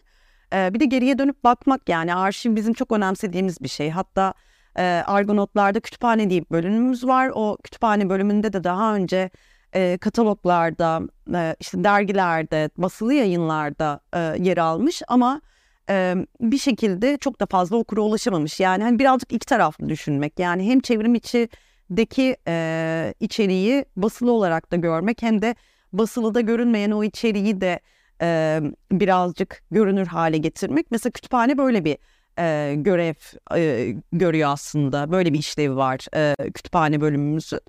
Bir 0.53 0.79
de 0.79 0.85
geriye 0.85 1.17
dönüp 1.17 1.43
bakmak 1.43 1.89
yani 1.89 2.15
arşiv 2.15 2.55
bizim 2.55 2.73
çok 2.73 2.91
önemsediğimiz 2.91 3.61
bir 3.61 3.67
şey. 3.67 3.89
Hatta 3.89 4.33
e, 4.77 4.83
Argonotlar'da 5.07 5.79
kütüphane 5.79 6.29
diye 6.29 6.41
bir 6.41 6.49
bölümümüz 6.49 7.07
var. 7.07 7.31
O 7.33 7.57
kütüphane 7.63 8.09
bölümünde 8.09 8.53
de 8.53 8.63
daha 8.63 8.95
önce 8.95 9.29
e, 9.73 9.97
kataloglarda, 9.97 11.01
e, 11.33 11.55
işte 11.59 11.83
dergilerde, 11.83 12.69
basılı 12.77 13.13
yayınlarda 13.13 13.99
e, 14.13 14.19
yer 14.19 14.57
almış 14.57 15.01
ama 15.07 15.41
e, 15.89 16.15
bir 16.41 16.57
şekilde 16.57 17.17
çok 17.17 17.39
da 17.39 17.45
fazla 17.45 17.77
okura 17.77 18.01
ulaşamamış. 18.01 18.59
Yani 18.59 18.83
hani 18.83 18.99
birazcık 18.99 19.31
iki 19.33 19.45
taraflı 19.45 19.89
düşünmek. 19.89 20.39
Yani 20.39 20.69
hem 20.69 20.79
çevrim 20.79 21.15
içindeki 21.15 22.37
e, 22.47 23.13
içeriği 23.19 23.85
basılı 23.95 24.31
olarak 24.31 24.71
da 24.71 24.75
görmek 24.75 25.21
hem 25.21 25.41
de 25.41 25.55
basılıda 25.93 26.41
görünmeyen 26.41 26.91
o 26.91 27.03
içeriği 27.03 27.61
de 27.61 27.79
e, 28.21 28.61
birazcık 28.91 29.63
görünür 29.71 30.07
hale 30.07 30.37
getirmek. 30.37 30.91
Mesela 30.91 31.11
kütüphane 31.11 31.57
böyle 31.57 31.85
bir 31.85 31.97
e, 32.39 32.75
görev 32.75 33.13
e, 33.55 33.93
görüyor 34.13 34.49
aslında. 34.49 35.11
Böyle 35.11 35.33
bir 35.33 35.39
işlevi 35.39 35.75
var 35.75 36.05
e, 36.15 36.51
kütüphane 36.51 37.01
bölümümüzün. 37.01 37.59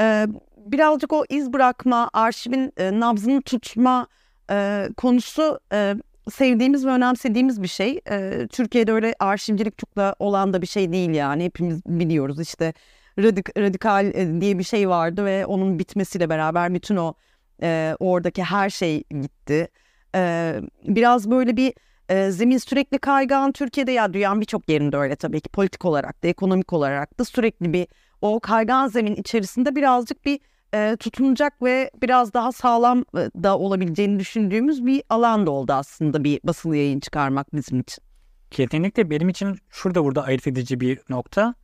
E, 0.00 0.26
birazcık 0.56 1.12
o 1.12 1.24
iz 1.28 1.52
bırakma, 1.52 2.10
arşivin 2.12 2.72
e, 2.76 3.00
nabzını 3.00 3.42
tutma 3.42 4.06
e, 4.50 4.88
konusu 4.96 5.60
e, 5.72 5.94
sevdiğimiz 6.32 6.86
ve 6.86 6.90
önemsediğimiz 6.90 7.62
bir 7.62 7.68
şey. 7.68 8.00
E, 8.10 8.46
Türkiye'de 8.52 8.92
öyle 8.92 9.14
arşivcilik 9.18 9.78
çok 9.78 9.96
da 9.96 10.16
olan 10.18 10.52
da 10.52 10.62
bir 10.62 10.66
şey 10.66 10.92
değil 10.92 11.10
yani. 11.10 11.44
Hepimiz 11.44 11.86
biliyoruz 11.86 12.40
işte 12.40 12.72
radik, 13.18 13.58
radikal 13.58 14.12
diye 14.40 14.58
bir 14.58 14.64
şey 14.64 14.88
vardı 14.88 15.24
ve 15.24 15.46
onun 15.46 15.78
bitmesiyle 15.78 16.28
beraber 16.28 16.74
bütün 16.74 16.96
o 16.96 17.14
e, 17.62 17.96
oradaki 18.00 18.42
her 18.42 18.70
şey 18.70 19.02
gitti. 19.10 19.68
E, 20.16 20.54
biraz 20.84 21.30
böyle 21.30 21.56
bir 21.56 21.74
e, 22.08 22.30
zemin 22.30 22.58
sürekli 22.58 22.98
kaygan 22.98 23.52
Türkiye'de 23.52 23.92
ya 23.92 24.12
dünyanın 24.12 24.40
birçok 24.40 24.68
yerinde 24.68 24.96
öyle 24.96 25.16
tabii 25.16 25.40
ki 25.40 25.48
politik 25.48 25.84
olarak 25.84 26.22
da 26.22 26.28
ekonomik 26.28 26.72
olarak 26.72 27.18
da 27.18 27.24
sürekli 27.24 27.72
bir 27.72 27.86
o 28.22 28.40
kaygan 28.40 28.88
zemin 28.88 29.14
içerisinde 29.14 29.76
birazcık 29.76 30.24
bir 30.24 30.40
e, 30.74 30.96
tutunacak 30.96 31.62
ve 31.62 31.90
biraz 32.02 32.34
daha 32.34 32.52
sağlam 32.52 33.04
da 33.14 33.58
olabileceğini 33.58 34.18
düşündüğümüz 34.18 34.86
bir 34.86 35.02
alan 35.10 35.46
da 35.46 35.50
oldu 35.50 35.72
aslında 35.72 36.24
bir 36.24 36.40
basılı 36.44 36.76
yayın 36.76 37.00
çıkarmak 37.00 37.54
bizim 37.54 37.80
için. 37.80 38.04
Kesinlikle 38.50 39.10
benim 39.10 39.28
için 39.28 39.56
şurada 39.70 40.04
burada 40.04 40.22
ayırt 40.22 40.46
edici 40.46 40.80
bir 40.80 40.98
nokta. 41.08 41.54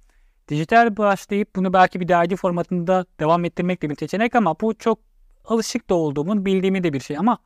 Dijital 0.49 0.97
başlayıp 0.97 1.57
bunu 1.57 1.73
belki 1.73 2.01
bir 2.01 2.09
dergi 2.09 2.37
formatında 2.37 3.07
devam 3.21 3.45
ettirmek 3.45 3.83
de 3.83 3.91
bir 3.91 3.97
seçenek 3.97 4.35
ama 4.35 4.61
bu 4.61 4.75
çok 4.75 4.99
alışık 5.45 5.91
da 5.91 5.95
olduğumun 5.95 6.45
bildiğimi 6.45 6.85
de 6.85 6.93
bir 6.93 7.01
şey 7.01 7.19
ama 7.19 7.39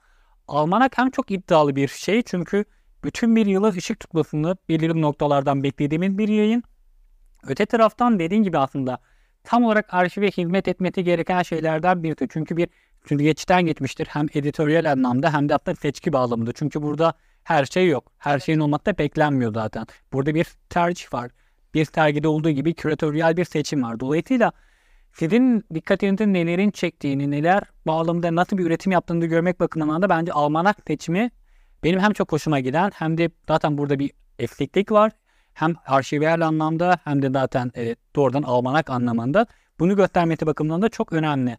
almanak 0.48 0.98
hem 0.98 1.10
çok 1.10 1.30
iddialı 1.30 1.76
bir 1.76 1.88
şey 1.88 2.22
çünkü 2.22 2.64
bütün 3.04 3.36
bir 3.36 3.46
yılı 3.46 3.68
ışık 3.68 4.00
tutmasını 4.00 4.56
belirli 4.68 5.02
noktalardan 5.02 5.62
beklediğimiz 5.62 6.18
bir 6.18 6.28
yayın. 6.28 6.62
Öte 7.48 7.66
taraftan 7.66 8.18
dediğin 8.18 8.42
gibi 8.42 8.58
aslında 8.58 8.98
tam 9.44 9.64
olarak 9.64 9.94
arşive 9.94 10.30
hizmet 10.30 10.68
etmesi 10.68 11.04
gereken 11.04 11.42
şeylerden 11.42 12.02
biri. 12.02 12.28
Çünkü 12.28 12.56
bir 12.56 12.68
süzgeçten 13.08 13.66
geçmiştir 13.66 14.06
hem 14.10 14.26
editoryal 14.34 14.92
anlamda 14.92 15.32
hem 15.32 15.48
de 15.48 15.52
hatta 15.52 15.74
seçki 15.74 16.12
bağlamında. 16.12 16.52
Çünkü 16.52 16.82
burada 16.82 17.14
her 17.44 17.64
şey 17.64 17.88
yok. 17.88 18.12
Her 18.18 18.38
şeyin 18.38 18.60
olmakta 18.60 18.98
beklenmiyor 18.98 19.54
zaten. 19.54 19.86
Burada 20.12 20.34
bir 20.34 20.46
tercih 20.70 21.14
var. 21.14 21.30
Bir 21.74 21.84
sergide 21.84 22.28
olduğu 22.28 22.50
gibi 22.50 22.74
küratöryal 22.74 23.36
bir 23.36 23.44
seçim 23.44 23.82
var. 23.82 24.00
Dolayısıyla 24.00 24.52
sizin 25.18 25.64
dikkatinizin 25.74 26.34
nelerin 26.34 26.70
çektiğini, 26.70 27.30
neler 27.30 27.62
bağlamında 27.86 28.34
nasıl 28.34 28.58
bir 28.58 28.66
üretim 28.66 28.92
yaptığını 28.92 29.26
görmek 29.26 29.60
bakımından 29.60 30.02
da 30.02 30.08
bence 30.08 30.32
almanak 30.32 30.76
seçimi 30.86 31.30
benim 31.84 32.00
hem 32.00 32.12
çok 32.12 32.32
hoşuma 32.32 32.60
giden 32.60 32.90
hem 32.94 33.18
de 33.18 33.30
zaten 33.48 33.78
burada 33.78 33.98
bir 33.98 34.10
esneklik 34.38 34.92
var 34.92 35.12
hem 35.54 35.74
arşiviyel 35.86 36.46
anlamda 36.46 36.98
hem 37.04 37.22
de 37.22 37.30
zaten 37.30 37.72
e, 37.76 37.96
doğrudan 38.16 38.42
almanak 38.42 38.90
anlamında 38.90 39.46
bunu 39.78 39.96
göstermesi 39.96 40.46
bakımından 40.46 40.82
da 40.82 40.88
çok 40.88 41.12
önemli. 41.12 41.58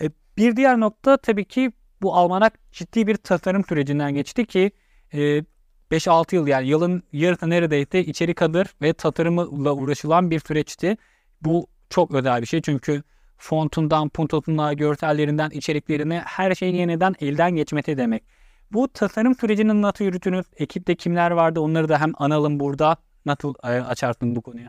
E, 0.00 0.10
bir 0.36 0.56
diğer 0.56 0.80
nokta 0.80 1.16
tabii 1.16 1.44
ki 1.44 1.72
bu 2.02 2.14
almanak 2.14 2.72
ciddi 2.72 3.06
bir 3.06 3.16
tasarım 3.16 3.64
sürecinden 3.64 4.14
geçti 4.14 4.46
ki 4.46 4.70
e, 5.12 5.44
5-6 5.90 6.34
yıl 6.34 6.46
yani 6.46 6.68
yılın 6.68 7.02
yarısı 7.12 7.50
neredeyse 7.50 8.04
içeri 8.04 8.34
kalır 8.34 8.66
ve 8.82 8.92
tasarımla 8.92 9.72
uğraşılan 9.72 10.30
bir 10.30 10.40
süreçti. 10.40 10.96
Bu 11.42 11.66
çok 11.90 12.14
özel 12.14 12.40
bir 12.42 12.46
şey 12.46 12.62
çünkü 12.62 13.02
fontundan, 13.36 14.08
puntosundan, 14.08 14.76
görsellerinden, 14.76 15.50
içeriklerine 15.50 16.22
her 16.26 16.54
şey 16.54 16.74
yeniden 16.74 17.14
elden 17.20 17.56
geçmesi 17.56 17.96
demek. 17.96 18.24
Bu 18.72 18.88
tasarım 18.88 19.34
sürecinin 19.34 19.82
nasıl 19.82 20.04
yürütünüz? 20.04 20.46
Ekipte 20.56 20.94
kimler 20.94 21.30
vardı? 21.30 21.60
Onları 21.60 21.88
da 21.88 22.00
hem 22.00 22.12
analım 22.18 22.60
burada 22.60 22.96
Nasıl 23.28 23.54
e, 23.64 23.68
açarsın 23.68 24.36
bu 24.36 24.42
konuyu? 24.42 24.66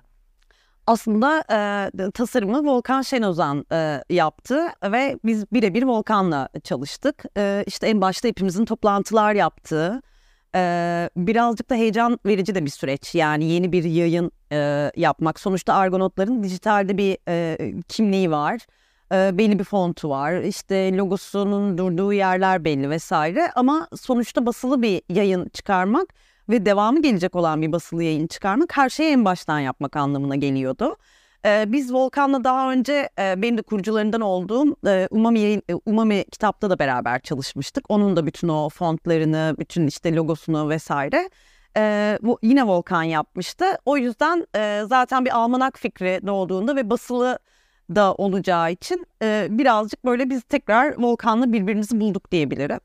Aslında 0.88 1.44
e, 1.52 2.12
tasarımı 2.12 2.66
Volkan 2.66 3.02
Şenozan 3.02 3.66
e, 3.72 4.04
yaptı 4.10 4.68
ve 4.84 5.20
biz 5.26 5.52
birebir 5.52 5.84
Volkan'la 5.84 6.50
çalıştık. 6.64 7.24
E, 7.38 7.64
işte 7.68 7.88
en 7.88 8.02
başta 8.02 8.28
hepimizin 8.28 8.66
toplantılar 8.66 9.34
yaptığı, 9.34 10.02
e, 10.56 11.10
birazcık 11.18 11.70
da 11.70 11.76
heyecan 11.76 12.20
verici 12.26 12.56
de 12.56 12.66
bir 12.66 12.70
süreç. 12.70 13.16
Yani 13.16 13.46
yeni 13.46 13.72
bir 13.72 13.84
yayın 13.84 14.32
e, 14.52 14.92
yapmak. 14.96 15.40
Sonuçta 15.40 15.74
Argonotların 15.74 16.44
dijitalde 16.44 16.98
bir 16.98 17.18
e, 17.28 17.58
kimliği 17.88 18.32
var. 18.32 18.66
E, 19.12 19.38
belli 19.38 19.60
bir 19.60 19.64
fontu 19.64 20.10
var. 20.10 20.42
İşte 20.42 20.98
logosunun 20.98 21.78
durduğu 21.78 22.14
yerler 22.14 22.66
belli 22.66 22.90
vesaire. 22.90 23.52
Ama 23.56 23.88
sonuçta 24.02 24.46
basılı 24.46 24.82
bir 24.82 25.02
yayın 25.10 25.50
çıkarmak 25.50 26.14
ve 26.50 26.66
devamı 26.66 27.02
gelecek 27.02 27.36
olan 27.36 27.62
bir 27.62 27.72
basılı 27.72 28.04
yayın 28.04 28.28
çıkarmak 28.28 28.78
her 28.78 28.90
şeyi 28.90 29.12
en 29.12 29.26
baştan 29.26 29.60
yapmak 29.60 29.96
anlamına 29.96 30.36
geliyordu. 30.36 30.96
Ee, 31.46 31.66
biz 31.68 31.94
Volkan'la 31.94 32.44
daha 32.44 32.72
önce 32.72 33.10
e, 33.20 33.42
benim 33.42 33.58
de 33.58 33.62
kurucularından 33.62 34.22
olduğum 34.22 34.76
e, 34.88 35.08
Umami, 35.12 35.40
e, 35.40 35.62
Umami 35.86 36.26
kitapta 36.32 36.70
da 36.70 36.80
beraber 36.80 37.20
çalışmıştık. 37.22 37.86
Onun 37.90 38.16
da 38.16 38.26
bütün 38.26 38.48
o 38.48 38.70
fontlarını, 38.70 39.56
bütün 39.60 39.88
işte 39.88 40.16
logosunu 40.16 40.70
vesaire 40.70 41.30
bu 42.22 42.40
yine 42.42 42.68
Volkan 42.68 43.04
yapmıştı. 43.04 43.66
O 43.86 43.98
yüzden 43.98 44.48
zaten 44.86 45.26
bir 45.26 45.38
almanak 45.38 45.80
fikri 45.80 46.20
doğduğunda 46.28 46.76
ve 46.76 46.90
basılı 46.90 47.40
da 47.96 48.14
olacağı 48.14 48.72
için 48.72 49.08
birazcık 49.50 50.06
böyle 50.06 50.30
biz 50.30 50.44
tekrar 50.44 50.96
Volkan'la 50.98 51.54
birbirimizi 51.54 52.00
bulduk 52.00 52.32
diyebilirim. 52.32 52.80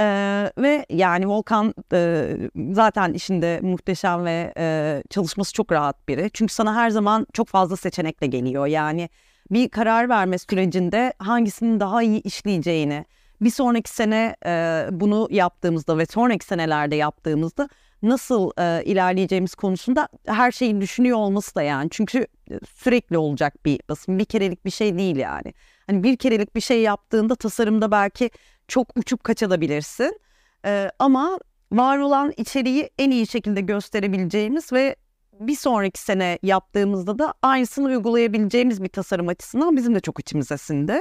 Ee, 0.00 0.52
ve 0.58 0.86
yani 0.90 1.28
Volkan 1.28 1.74
e, 1.92 2.34
zaten 2.72 3.12
işinde 3.12 3.60
muhteşem 3.62 4.24
ve 4.24 4.52
e, 4.56 5.02
çalışması 5.10 5.52
çok 5.52 5.72
rahat 5.72 6.08
biri. 6.08 6.30
Çünkü 6.32 6.54
sana 6.54 6.74
her 6.74 6.90
zaman 6.90 7.26
çok 7.32 7.48
fazla 7.48 7.76
seçenekle 7.76 8.26
geliyor. 8.26 8.66
Yani 8.66 9.08
bir 9.50 9.68
karar 9.68 10.08
verme 10.08 10.38
sürecinde 10.38 11.12
hangisinin 11.18 11.80
daha 11.80 12.02
iyi 12.02 12.22
işleyeceğini, 12.22 13.04
bir 13.40 13.50
sonraki 13.50 13.90
sene 13.90 14.36
e, 14.46 14.86
bunu 14.90 15.28
yaptığımızda 15.30 15.98
ve 15.98 16.06
sonraki 16.06 16.44
senelerde 16.44 16.96
yaptığımızda 16.96 17.68
nasıl 18.02 18.50
e, 18.58 18.84
ilerleyeceğimiz 18.84 19.54
konusunda 19.54 20.08
her 20.26 20.52
şeyi 20.52 20.80
düşünüyor 20.80 21.18
olması 21.18 21.54
da 21.54 21.62
yani. 21.62 21.88
Çünkü 21.90 22.26
sürekli 22.74 23.18
olacak 23.18 23.64
bir 23.64 23.80
basın. 23.88 24.18
Bir 24.18 24.24
kerelik 24.24 24.64
bir 24.64 24.70
şey 24.70 24.98
değil 24.98 25.16
yani. 25.16 25.54
Hani 25.86 26.02
bir 26.02 26.16
kerelik 26.16 26.54
bir 26.54 26.60
şey 26.60 26.82
yaptığında 26.82 27.34
tasarımda 27.34 27.90
belki 27.90 28.30
çok 28.68 28.98
uçup 28.98 29.24
kaçabilirsin. 29.24 30.20
Ee, 30.64 30.90
ama 30.98 31.38
var 31.72 31.98
olan 31.98 32.32
içeriği 32.36 32.90
en 32.98 33.10
iyi 33.10 33.26
şekilde 33.26 33.60
gösterebileceğimiz 33.60 34.72
ve 34.72 34.96
bir 35.40 35.56
sonraki 35.56 36.00
sene 36.00 36.38
yaptığımızda 36.42 37.18
da 37.18 37.34
aynısını 37.42 37.86
uygulayabileceğimiz 37.86 38.82
bir 38.82 38.88
tasarım 38.88 39.28
açısından 39.28 39.76
bizim 39.76 39.94
de 39.94 40.00
çok 40.00 40.20
içimize 40.20 40.58
sindi. 40.58 41.00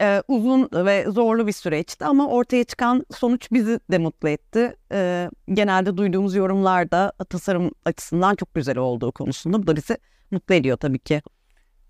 Ee, 0.00 0.22
uzun 0.28 0.68
ve 0.74 1.04
zorlu 1.08 1.46
bir 1.46 1.52
süreçti 1.52 2.04
ama 2.04 2.28
ortaya 2.28 2.64
çıkan 2.64 3.06
sonuç 3.14 3.52
bizi 3.52 3.80
de 3.90 3.98
mutlu 3.98 4.28
etti. 4.28 4.76
Ee, 4.92 5.30
genelde 5.52 5.96
duyduğumuz 5.96 6.34
yorumlarda 6.34 7.12
tasarım 7.30 7.70
açısından 7.84 8.34
çok 8.34 8.54
güzel 8.54 8.78
olduğu 8.78 9.12
konusunda 9.12 9.62
bu 9.62 9.66
da 9.66 9.76
bizi 9.76 9.98
mutlu 10.30 10.54
ediyor 10.54 10.76
tabii 10.76 10.98
ki. 10.98 11.22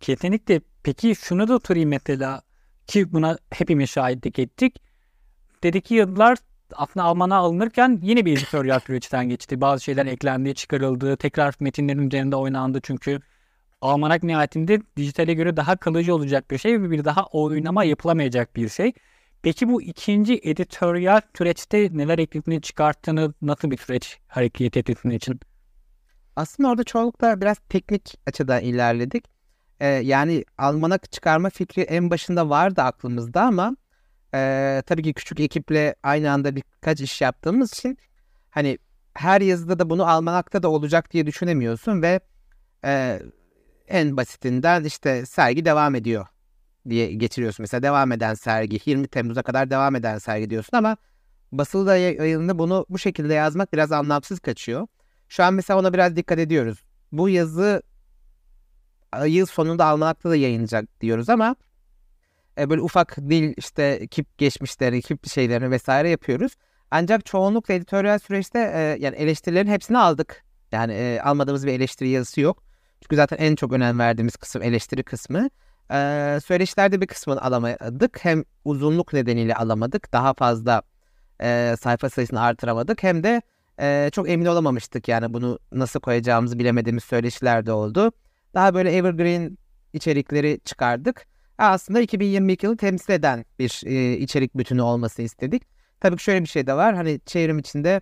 Kesinlikle. 0.00 0.60
Peki 0.82 1.14
şunu 1.14 1.48
da 1.48 1.60
sorayım 1.66 1.90
mesela 1.90 2.42
ki 2.86 3.12
buna 3.12 3.38
hepimiz 3.50 3.90
şahitlik 3.90 4.38
ettik. 4.38 4.82
Dedeki 5.62 5.94
yazılar 5.94 6.38
aslında 6.74 7.06
Alman'a 7.06 7.36
alınırken 7.36 8.00
yine 8.02 8.24
bir 8.24 8.38
editoryal 8.38 8.80
süreçten 8.80 9.28
geçti. 9.28 9.60
Bazı 9.60 9.84
şeyler 9.84 10.06
eklendi, 10.06 10.54
çıkarıldı, 10.54 11.16
tekrar 11.16 11.54
metinlerin 11.60 12.08
üzerinde 12.08 12.36
oynandı 12.36 12.80
çünkü 12.82 13.20
Almanak 13.82 14.22
nihayetinde 14.22 14.80
dijitale 14.96 15.34
göre 15.34 15.56
daha 15.56 15.76
kalıcı 15.76 16.14
olacak 16.14 16.50
bir 16.50 16.58
şey 16.58 16.82
ve 16.82 16.90
bir 16.90 17.04
daha 17.04 17.26
oynama 17.26 17.84
yapılamayacak 17.84 18.56
bir 18.56 18.68
şey. 18.68 18.92
Peki 19.42 19.68
bu 19.68 19.82
ikinci 19.82 20.40
editoryal 20.42 21.20
süreçte 21.38 21.88
neler 21.92 22.18
eklediğini 22.18 22.62
çıkarttığını 22.62 23.34
nasıl 23.42 23.70
bir 23.70 23.76
süreç 23.76 24.18
hareket 24.28 24.76
ettiğini 24.76 25.14
için? 25.14 25.40
Aslında 26.36 26.70
orada 26.70 26.84
çoğunlukla 26.84 27.40
biraz 27.40 27.58
teknik 27.58 28.14
açıdan 28.26 28.62
ilerledik. 28.62 29.24
Ee, 29.80 29.86
yani 29.86 30.44
almanak 30.58 31.12
çıkarma 31.12 31.50
fikri 31.50 31.82
en 31.82 32.10
başında 32.10 32.48
vardı 32.48 32.82
aklımızda 32.82 33.42
ama 33.42 33.76
e, 34.34 34.82
tabii 34.86 35.02
ki 35.02 35.12
küçük 35.12 35.40
ekiple 35.40 35.94
aynı 36.02 36.32
anda 36.32 36.56
birkaç 36.56 37.00
iş 37.00 37.20
yaptığımız 37.20 37.72
için 37.72 37.98
hani 38.50 38.78
her 39.14 39.40
yazıda 39.40 39.78
da 39.78 39.90
bunu 39.90 40.08
almanakta 40.10 40.62
da 40.62 40.68
olacak 40.68 41.12
diye 41.12 41.26
düşünemiyorsun 41.26 42.02
ve 42.02 42.20
e, 42.84 43.22
en 43.88 44.16
basitinden 44.16 44.84
işte 44.84 45.26
sergi 45.26 45.64
devam 45.64 45.94
ediyor 45.94 46.26
diye 46.88 47.12
getiriyorsun. 47.12 47.62
Mesela 47.62 47.82
devam 47.82 48.12
eden 48.12 48.34
sergi 48.34 48.80
20 48.84 49.08
Temmuz'a 49.08 49.42
kadar 49.42 49.70
devam 49.70 49.96
eden 49.96 50.18
sergi 50.18 50.50
diyorsun 50.50 50.76
ama 50.76 50.96
basılı 51.52 51.86
da 51.86 51.96
yayınında 51.96 52.58
bunu 52.58 52.86
bu 52.88 52.98
şekilde 52.98 53.34
yazmak 53.34 53.72
biraz 53.72 53.92
anlamsız 53.92 54.40
kaçıyor. 54.40 54.86
Şu 55.28 55.44
an 55.44 55.54
mesela 55.54 55.80
ona 55.80 55.92
biraz 55.92 56.16
dikkat 56.16 56.38
ediyoruz. 56.38 56.78
Bu 57.12 57.28
yazı 57.28 57.82
yıl 59.26 59.46
sonunda 59.46 59.86
Almanak'ta 59.86 60.30
da 60.30 60.36
yayınlanacak 60.36 61.00
diyoruz 61.00 61.28
ama 61.28 61.56
e, 62.58 62.70
böyle 62.70 62.82
ufak 62.82 63.16
dil 63.16 63.54
işte 63.56 64.06
kip 64.06 64.38
geçmişleri, 64.38 65.02
kip 65.02 65.28
şeylerini 65.28 65.70
vesaire 65.70 66.10
yapıyoruz. 66.10 66.52
Ancak 66.90 67.26
çoğunlukla 67.26 67.74
editoryal 67.74 68.18
süreçte 68.18 68.58
e, 68.74 69.04
yani 69.04 69.16
eleştirilerin 69.16 69.70
hepsini 69.70 69.98
aldık. 69.98 70.44
Yani 70.72 70.92
e, 70.92 71.20
almadığımız 71.20 71.66
bir 71.66 71.72
eleştiri 71.72 72.08
yazısı 72.08 72.40
yok. 72.40 72.62
Çünkü 73.00 73.16
zaten 73.16 73.36
en 73.36 73.54
çok 73.54 73.72
önem 73.72 73.98
verdiğimiz 73.98 74.36
kısım 74.36 74.62
eleştiri 74.62 75.02
kısmı. 75.02 75.50
E, 75.92 76.38
söyleşilerde 76.44 77.00
bir 77.00 77.06
kısmını 77.06 77.42
alamadık. 77.42 78.24
Hem 78.24 78.44
uzunluk 78.64 79.12
nedeniyle 79.12 79.54
alamadık. 79.54 80.12
Daha 80.12 80.34
fazla 80.34 80.82
e, 81.42 81.76
sayfa 81.80 82.10
sayısını 82.10 82.40
artıramadık. 82.40 83.02
Hem 83.02 83.22
de 83.22 83.42
e, 83.80 84.10
çok 84.12 84.30
emin 84.30 84.46
olamamıştık 84.46 85.08
yani 85.08 85.34
bunu 85.34 85.58
nasıl 85.72 86.00
koyacağımızı 86.00 86.58
bilemediğimiz 86.58 87.04
söyleşiler 87.04 87.66
de 87.66 87.72
oldu. 87.72 88.12
Daha 88.54 88.74
böyle 88.74 88.90
evergreen 88.92 89.58
içerikleri 89.92 90.60
çıkardık. 90.64 91.26
Aslında 91.62 92.00
2022 92.00 92.66
yılı 92.66 92.76
temsil 92.76 93.12
eden 93.12 93.44
bir 93.58 93.82
e, 93.86 94.16
içerik 94.18 94.58
bütünü 94.58 94.82
olması 94.82 95.22
istedik. 95.22 95.62
Tabii 96.00 96.16
ki 96.16 96.22
şöyle 96.22 96.42
bir 96.42 96.46
şey 96.46 96.66
de 96.66 96.74
var. 96.74 96.94
Hani 96.94 97.20
çevrim 97.26 97.58
içinde 97.58 98.00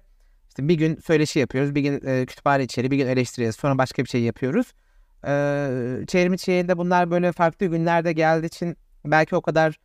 işte 0.49 0.69
bir 0.69 0.75
gün 0.75 0.97
söyleşi 0.97 1.38
yapıyoruz, 1.38 1.75
bir 1.75 1.81
gün 1.81 2.07
e, 2.07 2.26
kütüphane 2.26 2.64
içeri, 2.64 2.90
bir 2.90 2.97
gün 2.97 3.07
eleştiriyoruz, 3.07 3.57
sonra 3.57 3.79
başka 3.79 4.05
bir 4.05 4.09
şey 4.09 4.23
yapıyoruz. 4.23 4.67
E, 5.25 5.33
çevrim 6.07 6.33
içeriğinde 6.33 6.79
bunlar 6.79 7.11
böyle 7.11 7.33
farklı 7.33 7.67
günlerde 7.67 8.12
geldiği 8.12 8.47
için 8.47 8.76
belki 9.05 9.37
o 9.37 9.40
kadar 9.42 9.79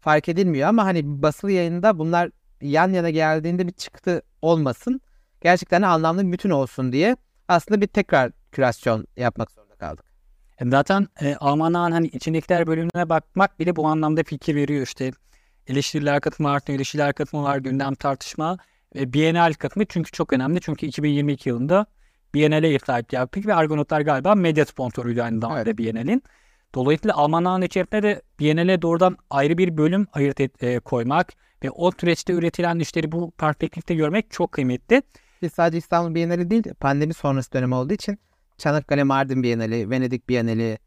fark 0.00 0.28
edilmiyor 0.28 0.68
ama 0.68 0.84
hani 0.84 1.22
basılı 1.22 1.52
yayında 1.52 1.98
bunlar 1.98 2.30
yan 2.60 2.92
yana 2.92 3.10
geldiğinde 3.10 3.66
bir 3.66 3.72
çıktı 3.72 4.22
olmasın. 4.42 5.00
Gerçekten 5.40 5.82
anlamlı 5.82 6.26
bir 6.26 6.32
bütün 6.32 6.50
olsun 6.50 6.92
diye 6.92 7.16
aslında 7.48 7.80
bir 7.80 7.86
tekrar 7.86 8.32
kürasyon 8.52 9.06
yapmak 9.16 9.50
zorunda 9.50 9.76
kaldık. 9.76 10.11
E, 10.60 10.70
zaten 10.70 11.08
e, 11.20 11.34
Almanağın 11.34 11.92
hani 11.92 12.06
içindekiler 12.06 12.66
bölümüne 12.66 13.08
bakmak 13.08 13.58
bile 13.58 13.76
bu 13.76 13.86
anlamda 13.86 14.22
fikir 14.22 14.54
veriyor 14.54 14.82
işte. 14.82 15.10
Eleştiriler 15.66 16.20
katımı 16.20 16.50
artı 16.50 16.72
eleştiriler 16.72 17.12
katımı 17.12 17.42
var, 17.42 17.58
gündem 17.58 17.94
tartışma 17.94 18.58
ve 18.94 19.12
Bienal 19.12 19.52
katımı 19.52 19.86
çünkü 19.86 20.10
çok 20.10 20.32
önemli. 20.32 20.60
Çünkü 20.60 20.86
2022 20.86 21.48
yılında 21.48 21.86
Biennale 22.34 22.78
sahipliği 22.78 23.16
yaptık 23.16 23.46
ve 23.46 23.54
Argonautlar 23.54 24.00
galiba 24.00 24.34
medya 24.34 24.64
sponsoruydu 24.64 25.22
aynı 25.22 25.40
zamanda 25.40 25.62
evet. 25.62 25.78
Biennale'in. 25.78 26.22
Dolayısıyla 26.74 27.16
Almanağın 27.16 27.62
içerisinde 27.62 28.02
de 28.02 28.22
Biennale 28.38 28.82
doğrudan 28.82 29.16
ayrı 29.30 29.58
bir 29.58 29.76
bölüm 29.76 30.06
ayırt 30.12 30.40
et, 30.40 30.62
e, 30.62 30.80
koymak 30.80 31.32
ve 31.64 31.70
o 31.70 31.90
süreçte 32.00 32.32
üretilen 32.32 32.78
işleri 32.78 33.12
bu 33.12 33.30
perspektifte 33.30 33.94
görmek 33.94 34.30
çok 34.30 34.52
kıymetli. 34.52 35.02
Biz 35.42 35.52
sadece 35.52 35.78
İstanbul 35.78 36.14
Bienali 36.14 36.50
değil 36.50 36.64
pandemi 36.80 37.14
sonrası 37.14 37.52
dönem 37.52 37.72
olduğu 37.72 37.92
için 37.94 38.18
Çanakkale 38.58 39.02
Mardin 39.02 39.42
Bienali, 39.42 39.90
Venedik 39.90 40.28
Bienali, 40.28 40.78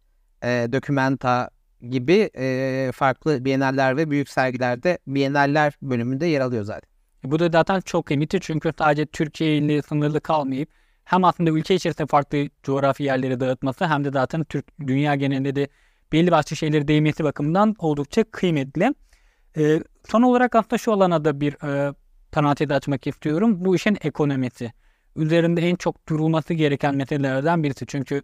e, 0.44 0.68
Documenta 0.72 1.50
gibi 1.90 2.30
e, 2.38 2.92
farklı 2.96 3.46
bienaller 3.46 3.98
ve 3.98 4.10
büyük 4.12 4.30
sergilerde 4.30 5.00
bienaller 5.08 5.74
bölümünde 5.82 6.26
yer 6.26 6.42
alıyor 6.42 6.64
zaten. 6.64 6.90
E, 7.26 7.32
bu 7.32 7.40
da 7.40 7.50
zaten 7.50 7.80
çok 7.80 8.06
kıymetli 8.06 8.40
çünkü 8.40 8.72
sadece 8.80 9.06
Türkiye 9.06 9.58
ile 9.58 9.82
sınırlı 9.82 10.22
kalmayıp 10.22 10.70
hem 11.04 11.24
aslında 11.24 11.50
ülke 11.50 11.76
içerisinde 11.76 12.08
farklı 12.08 12.50
coğrafi 12.64 13.04
yerlere 13.04 13.40
dağıtması 13.40 13.86
hem 13.86 14.06
de 14.06 14.12
zaten 14.12 14.44
Türk 14.44 14.66
dünya 14.88 15.16
genelinde 15.16 15.56
de 15.56 15.68
belli 16.12 16.32
başlı 16.32 16.56
şeyleri 16.56 16.88
değmesi 16.88 17.24
bakımından 17.24 17.76
oldukça 17.80 18.24
kıymetli. 18.24 18.94
E, 19.58 19.80
son 20.10 20.22
olarak 20.22 20.56
aslında 20.56 20.78
şu 20.78 20.94
alana 20.94 21.26
da 21.26 21.42
bir 21.42 21.54
e, 21.54 21.94
parantez 22.32 22.72
açmak 22.72 23.08
istiyorum. 23.08 23.66
Bu 23.66 23.76
işin 23.76 23.98
ekonomisi 24.02 24.72
üzerinde 25.16 25.62
en 25.70 25.76
çok 25.76 26.10
durulması 26.10 26.54
gereken 26.54 26.96
meselelerden 26.96 27.64
birisi. 27.64 27.86
Çünkü 27.88 28.22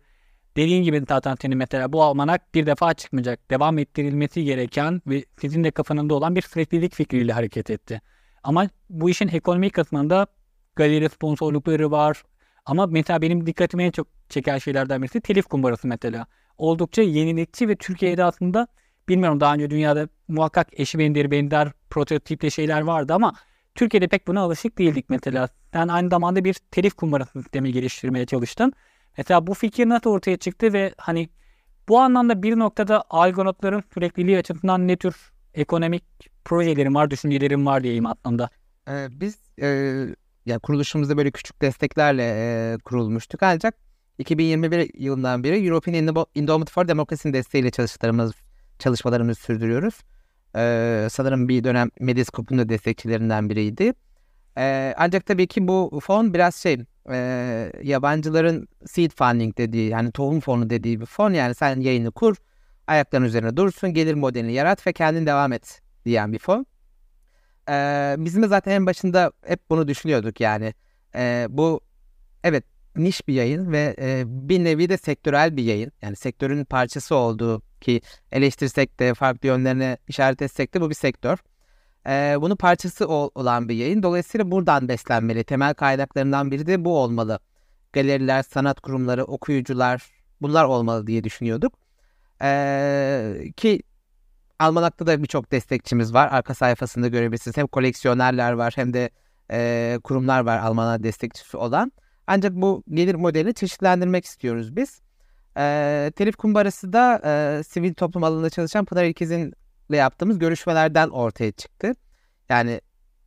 dediğin 0.56 0.84
gibi 0.84 1.04
zaten 1.10 1.36
senin 1.42 1.58
mesela 1.58 1.94
bu 1.94 2.04
almanak 2.04 2.56
bir 2.56 2.66
defa 2.66 2.94
çıkmayacak. 2.94 3.52
Devam 3.52 3.78
ettirilmesi 3.78 4.44
gereken 4.44 5.02
ve 5.08 5.26
sizin 5.42 5.64
de 5.64 5.72
kafanında 5.72 6.14
olan 6.14 6.36
bir 6.36 6.42
süreklilik 6.42 6.96
fikriyle 6.96 7.34
hareket 7.34 7.70
etti. 7.70 8.02
Ama 8.44 8.68
bu 8.90 9.10
işin 9.10 9.28
ekonomik 9.28 9.74
kısmında 9.74 10.28
galeri 10.76 11.10
sponsorlukları 11.10 11.92
var. 11.92 12.24
Ama 12.66 12.88
mesela 12.88 13.22
benim 13.22 13.46
dikkatimi 13.46 13.84
en 13.84 13.92
çok 13.92 14.08
çeken 14.30 14.58
şeylerden 14.58 15.02
birisi 15.02 15.22
telif 15.22 15.46
kumbarası 15.46 15.88
mesela. 15.88 16.28
Oldukça 16.58 17.02
yenilikçi 17.02 17.68
ve 17.68 17.76
Türkiye'de 17.76 18.24
aslında 18.24 18.68
bilmiyorum 19.10 19.40
daha 19.40 19.54
önce 19.54 19.70
dünyada 19.70 20.08
muhakkak 20.28 20.68
eşi 20.80 21.00
benzeri 21.00 21.32
benzer 21.32 21.72
prototipte 21.90 22.50
şeyler 22.50 22.82
vardı 22.82 23.14
ama 23.14 23.34
Türkiye'de 23.76 24.08
pek 24.08 24.28
buna 24.28 24.42
alışık 24.42 24.78
değildik 24.78 25.06
mesela. 25.10 25.50
Sen 25.74 25.88
aynı 25.88 26.10
zamanda 26.10 26.44
bir 26.44 26.54
telif 26.54 26.94
kumbarası 26.94 27.42
sistemi 27.42 27.72
geliştirmeye 27.72 28.26
çalıştın. 28.26 28.74
Mesela 29.18 29.48
bu 29.48 29.54
fikir 29.54 29.90
nasıl 29.90 30.10
ortaya 30.10 30.38
çıktı 30.38 30.74
ve 30.74 30.94
hani 30.98 31.30
bu 31.90 32.00
anlamda 32.00 32.44
bir 32.44 32.60
noktada 32.60 33.04
algoritmaların 33.10 33.84
sürekliliği 33.94 34.38
açısından 34.38 34.88
ne 34.88 34.98
tür 34.98 35.16
ekonomik 35.54 36.04
projelerim 36.46 36.96
var, 36.96 37.12
düşüncelerim 37.12 37.66
var 37.66 37.84
diyeyim 37.84 38.06
aslında. 38.06 38.50
Ee, 38.88 39.08
biz 39.12 39.38
e, 39.62 39.68
ya 40.46 40.60
kuruluşumuzda 40.60 41.18
böyle 41.18 41.32
küçük 41.32 41.62
desteklerle 41.62 42.24
e, 42.24 42.78
kurulmuştuk 42.78 43.44
ancak 43.44 43.76
2021 44.18 44.92
yılından 44.94 45.44
beri 45.44 45.68
European 45.68 45.96
Endowment 46.36 46.72
for 46.72 46.88
Democracy'nin 46.88 47.34
desteğiyle 47.34 47.72
çalışmalarımız, 47.72 48.32
çalışmalarımızı 48.80 49.42
sürdürüyoruz. 49.42 49.94
Ee, 50.56 51.08
sanırım 51.12 51.50
bir 51.50 51.64
dönem 51.64 51.90
Medyascope'un 52.00 52.60
da 52.60 52.70
destekçilerinden 52.70 53.50
biriydi. 53.50 53.94
Ee, 54.58 54.94
ancak 54.98 55.26
tabii 55.26 55.48
ki 55.48 55.68
bu 55.68 56.00
fon 56.04 56.34
biraz 56.34 56.56
şey 56.56 56.86
e, 57.12 57.72
yabancıların 57.84 58.68
seed 58.86 59.12
funding 59.12 59.58
dediği 59.58 59.90
yani 59.90 60.12
tohum 60.12 60.40
fonu 60.40 60.70
dediği 60.70 61.02
bir 61.02 61.06
fon. 61.06 61.34
Yani 61.34 61.56
sen 61.56 61.80
yayını 61.80 62.12
kur, 62.12 62.36
ayakların 62.88 63.26
üzerine 63.26 63.58
dursun, 63.58 63.94
gelir 63.94 64.14
modelini 64.14 64.54
yarat 64.54 64.88
ve 64.88 64.94
kendin 64.94 65.26
devam 65.26 65.54
et 65.54 65.82
diyen 66.06 66.34
bir 66.34 66.40
fon. 66.40 66.66
Ee, 67.70 68.16
bizim 68.18 68.44
de 68.44 68.48
zaten 68.48 68.72
en 68.72 68.86
başında 68.86 69.32
hep 69.46 69.70
bunu 69.70 69.88
düşünüyorduk 69.88 70.42
yani. 70.42 70.74
Ee, 71.16 71.48
bu 71.50 71.82
evet 72.44 72.64
niş 72.96 73.28
bir 73.28 73.34
yayın 73.34 73.72
ve 73.72 73.96
e, 74.00 74.24
bir 74.28 74.64
nevi 74.64 74.90
de 74.90 74.98
sektörel 74.98 75.58
bir 75.58 75.64
yayın. 75.64 75.92
Yani 76.02 76.16
sektörün 76.16 76.66
parçası 76.66 77.16
olduğu 77.16 77.62
ki 77.82 78.02
eleştirsek 78.32 79.00
de 79.00 79.14
farklı 79.14 79.48
yönlerine 79.48 79.98
işaret 80.08 80.42
etsek 80.42 80.74
de 80.74 80.82
bu 80.82 80.90
bir 80.90 80.96
sektör. 80.96 81.38
Ee, 82.08 82.36
bunun 82.42 82.56
parçası 82.56 83.08
ol, 83.08 83.30
olan 83.36 83.70
bir 83.70 83.76
yayın. 83.76 84.04
Dolayısıyla 84.04 84.52
buradan 84.52 84.88
beslenmeli. 84.88 85.44
Temel 85.44 85.74
kaynaklarından 85.74 86.52
biri 86.52 86.68
de 86.68 86.86
bu 86.86 86.98
olmalı. 86.98 87.40
Galeriler, 87.94 88.44
sanat 88.44 88.82
kurumları, 88.82 89.24
okuyucular 89.24 90.04
bunlar 90.42 90.66
olmalı 90.66 91.08
diye 91.08 91.24
düşünüyorduk. 91.24 91.74
Ee, 92.42 93.36
ki 93.58 93.82
Almanak'ta 94.60 95.08
da 95.08 95.24
birçok 95.24 95.52
destekçimiz 95.52 96.14
var. 96.14 96.30
Arka 96.32 96.54
sayfasında 96.54 97.08
görebilirsiniz. 97.08 97.58
Hem 97.58 97.68
koleksiyonerler 97.68 98.52
var 98.52 98.74
hem 98.76 98.94
de 98.94 99.10
e, 99.52 100.00
kurumlar 100.04 100.42
var 100.42 100.60
Almanlar 100.60 101.04
destekçisi 101.04 101.58
olan. 101.58 101.92
Ancak 102.28 102.54
bu 102.54 102.84
gelir 102.90 103.16
modelini 103.16 103.54
çeşitlendirmek 103.54 104.26
istiyoruz 104.26 104.76
biz. 104.76 105.02
E, 105.58 106.12
telif 106.16 106.36
kumbarası 106.36 106.94
da 106.94 107.22
e, 107.26 107.64
sivil 107.64 107.94
toplum 107.94 108.24
alanında 108.24 108.50
çalışan 108.50 108.86
Pınar 108.86 109.04
İkiz'in 109.04 109.54
yaptığımız 109.90 110.40
görüşmelerden 110.40 111.10
ortaya 111.10 111.52
çıktı. 111.52 111.96
Yani 112.50 112.82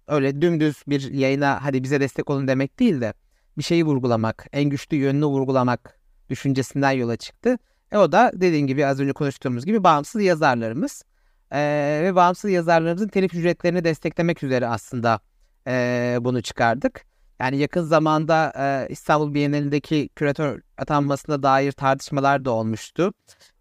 öyle 0.09 0.41
dümdüz 0.43 0.83
bir 0.87 1.13
yayına 1.13 1.65
hadi 1.65 1.83
bize 1.83 2.01
destek 2.01 2.31
olun 2.31 2.49
demek 2.49 2.79
değil 2.79 3.01
de 3.01 3.15
bir 3.59 3.63
şeyi 3.63 3.85
vurgulamak, 3.85 4.47
en 4.53 4.65
güçlü 4.65 4.97
yönünü 4.97 5.27
vurgulamak 5.27 6.01
düşüncesinden 6.31 6.91
yola 6.91 7.17
çıktı. 7.17 7.59
E 7.93 7.99
o 7.99 8.13
da 8.13 8.33
dediğin 8.35 8.67
gibi 8.67 8.87
az 8.87 9.01
önce 9.01 9.13
konuştuğumuz 9.13 9.65
gibi 9.65 9.85
bağımsız 9.85 10.23
yazarlarımız. 10.23 11.05
E, 11.51 11.61
ve 12.03 12.15
bağımsız 12.15 12.51
yazarlarımızın 12.51 13.09
telif 13.09 13.35
ücretlerini 13.35 13.85
desteklemek 13.85 14.43
üzere 14.43 14.67
aslında 14.67 15.21
e, 15.67 16.17
bunu 16.21 16.43
çıkardık. 16.43 17.14
Yani 17.41 17.57
yakın 17.57 17.83
zamanda 17.83 18.53
e, 18.59 18.93
İstanbul 18.93 19.35
Bienalindeki 19.35 20.09
küratör 20.17 20.61
atanmasına 20.79 21.43
dair 21.43 21.73
tartışmalar 21.73 22.45
da 22.45 22.51
olmuştu. 22.51 23.13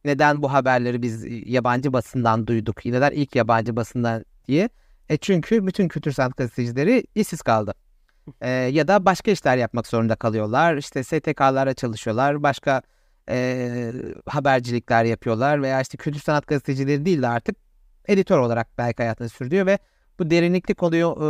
Neden 0.05 0.41
bu 0.43 0.53
haberleri 0.53 1.01
biz 1.01 1.25
yabancı 1.45 1.93
basından 1.93 2.47
duyduk? 2.47 2.85
Neden 2.85 3.11
ilk 3.11 3.35
yabancı 3.35 3.75
basından 3.75 4.25
diye. 4.47 4.69
E 5.09 5.17
çünkü 5.17 5.67
bütün 5.67 5.87
kültür 5.87 6.11
sanat 6.11 6.37
gazetecileri 6.37 7.03
işsiz 7.15 7.41
kaldı. 7.41 7.73
E, 8.41 8.49
ya 8.49 8.87
da 8.87 9.05
başka 9.05 9.31
işler 9.31 9.57
yapmak 9.57 9.87
zorunda 9.87 10.15
kalıyorlar. 10.15 10.77
İşte 10.77 11.03
STK'lara 11.03 11.73
çalışıyorlar. 11.73 12.43
Başka 12.43 12.81
e, 13.29 13.91
habercilikler 14.25 15.03
yapıyorlar. 15.03 15.61
Veya 15.61 15.81
işte 15.81 15.97
kültür 15.97 16.19
sanat 16.19 16.47
gazetecileri 16.47 17.05
değil 17.05 17.21
de 17.21 17.27
artık 17.27 17.55
editör 18.07 18.39
olarak 18.39 18.77
belki 18.77 19.03
hayatını 19.03 19.29
sürdürüyor 19.29 19.65
ve 19.65 19.79
bu 20.19 20.29
derinlikli 20.29 20.73
konuyu 20.73 21.07
e, 21.17 21.23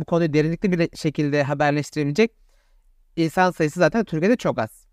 bu 0.00 0.04
konuyu 0.04 0.32
derinlikli 0.32 0.78
bir 0.78 0.96
şekilde 0.96 1.42
haberleştirebilecek 1.42 2.32
insan 3.16 3.50
sayısı 3.50 3.80
zaten 3.80 4.04
Türkiye'de 4.04 4.36
çok 4.36 4.58
az. 4.58 4.86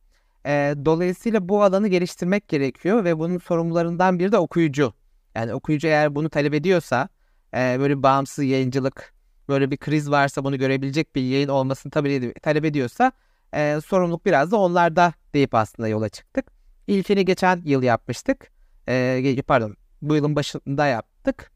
E, 0.45 0.76
dolayısıyla 0.86 1.50
bu 1.50 1.63
alanı 1.63 1.88
geliştirmek 1.88 2.47
gerekiyor 2.47 3.04
ve 3.04 3.19
bunun 3.19 3.38
sorumlularından 3.38 4.19
biri 4.19 4.32
de 4.32 4.38
okuyucu. 4.38 4.93
Yani 5.36 5.54
okuyucu 5.54 5.88
eğer 5.88 6.15
bunu 6.15 6.30
talep 6.30 6.54
ediyorsa 6.54 7.10
e, 7.54 7.78
böyle 7.80 8.04
bağımsız 8.04 8.45
yayıncılık 8.45 9.13
böyle 9.50 9.71
bir 9.71 9.78
kriz 9.78 10.12
varsa 10.12 10.43
bunu 10.43 10.58
görebilecek 10.58 11.15
bir 11.15 11.21
yayın 11.21 11.47
olmasını 11.47 11.91
tabii 11.91 12.34
talep 12.41 12.65
ediyorsa 12.65 13.12
e, 13.54 13.80
sorumluluk 13.86 14.26
biraz 14.26 14.52
da 14.52 14.58
onlarda 14.58 15.13
deyip 15.34 15.56
aslında 15.56 15.88
yola 15.88 16.10
çıktık. 16.10 16.45
İlkini 16.88 17.26
geçen 17.26 17.62
yıl 17.65 17.84
yapmıştık. 17.84 18.52
E, 18.88 19.41
pardon 19.47 19.76
bu 20.02 20.15
yılın 20.15 20.36
başında 20.36 20.86
yaptık. 20.86 21.52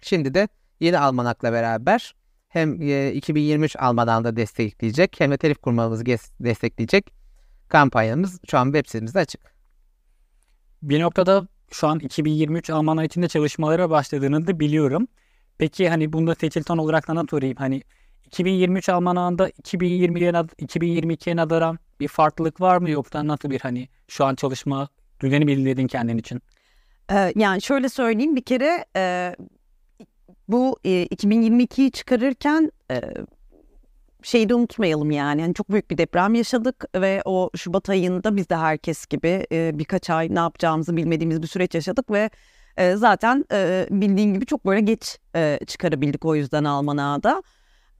Şimdi 0.00 0.34
de 0.34 0.48
yeni 0.80 0.98
almanakla 0.98 1.52
beraber 1.52 2.14
hem 2.48 2.74
2023 3.12 3.76
almanağında 3.76 4.36
destekleyecek 4.36 5.16
hem 5.18 5.30
de 5.30 5.36
telif 5.36 5.58
kurmamızı 5.58 6.04
destekleyecek 6.40 7.12
kampanyamız 7.68 8.40
şu 8.50 8.58
an 8.58 8.64
web 8.64 8.86
sitemizde 8.86 9.18
açık. 9.18 9.40
Bir 10.82 11.00
noktada 11.00 11.48
şu 11.70 11.88
an 11.88 11.98
2023 11.98 12.70
almanağı 12.70 13.04
içinde 13.04 13.28
çalışmalara 13.28 13.90
başladığını 13.90 14.46
da 14.46 14.60
biliyorum. 14.60 15.08
Peki 15.58 15.88
hani 15.88 16.12
bunda 16.12 16.34
seçilton 16.34 16.78
olarak 16.78 17.08
da 17.08 17.24
sorayım. 17.30 17.56
Hani 17.56 17.82
2023 18.26 18.88
almanağında 18.88 19.50
2020'ye 19.50 20.30
2022'ye 20.30 21.36
nazaran 21.36 21.78
bir 22.00 22.08
farklılık 22.08 22.60
var 22.60 22.78
mı 22.78 22.90
yoksa 22.90 23.26
nasıl 23.26 23.50
bir 23.50 23.60
hani 23.60 23.88
şu 24.08 24.24
an 24.24 24.34
çalışma 24.34 24.88
düzeni 25.20 25.46
belirledin 25.46 25.86
kendin 25.86 26.18
için? 26.18 26.42
Ee, 27.12 27.32
yani 27.36 27.62
şöyle 27.62 27.88
söyleyeyim 27.88 28.36
bir 28.36 28.42
kere 28.42 28.84
e, 28.96 29.34
bu 30.48 30.78
e, 30.84 30.90
2022'yi 30.90 31.90
çıkarırken 31.90 32.72
e, 32.90 33.00
şeyi 34.22 34.48
de 34.48 34.54
unutmayalım 34.54 35.10
yani. 35.10 35.40
yani 35.40 35.54
çok 35.54 35.70
büyük 35.70 35.90
bir 35.90 35.98
deprem 35.98 36.34
yaşadık 36.34 36.84
ve 36.94 37.22
o 37.24 37.50
Şubat 37.56 37.90
ayında 37.90 38.36
biz 38.36 38.48
de 38.48 38.56
herkes 38.56 39.06
gibi 39.06 39.46
e, 39.52 39.78
birkaç 39.78 40.10
ay 40.10 40.34
ne 40.34 40.38
yapacağımızı 40.38 40.96
bilmediğimiz 40.96 41.42
bir 41.42 41.46
süreç 41.46 41.74
yaşadık 41.74 42.10
ve 42.10 42.30
e, 42.76 42.96
zaten 42.96 43.44
e, 43.52 43.86
bildiğin 43.90 44.34
gibi 44.34 44.46
çok 44.46 44.66
böyle 44.66 44.80
geç 44.80 45.18
e, 45.36 45.58
çıkarabildik 45.66 46.24
o 46.24 46.34
yüzden 46.34 46.64
Almanağa'da. 46.64 47.42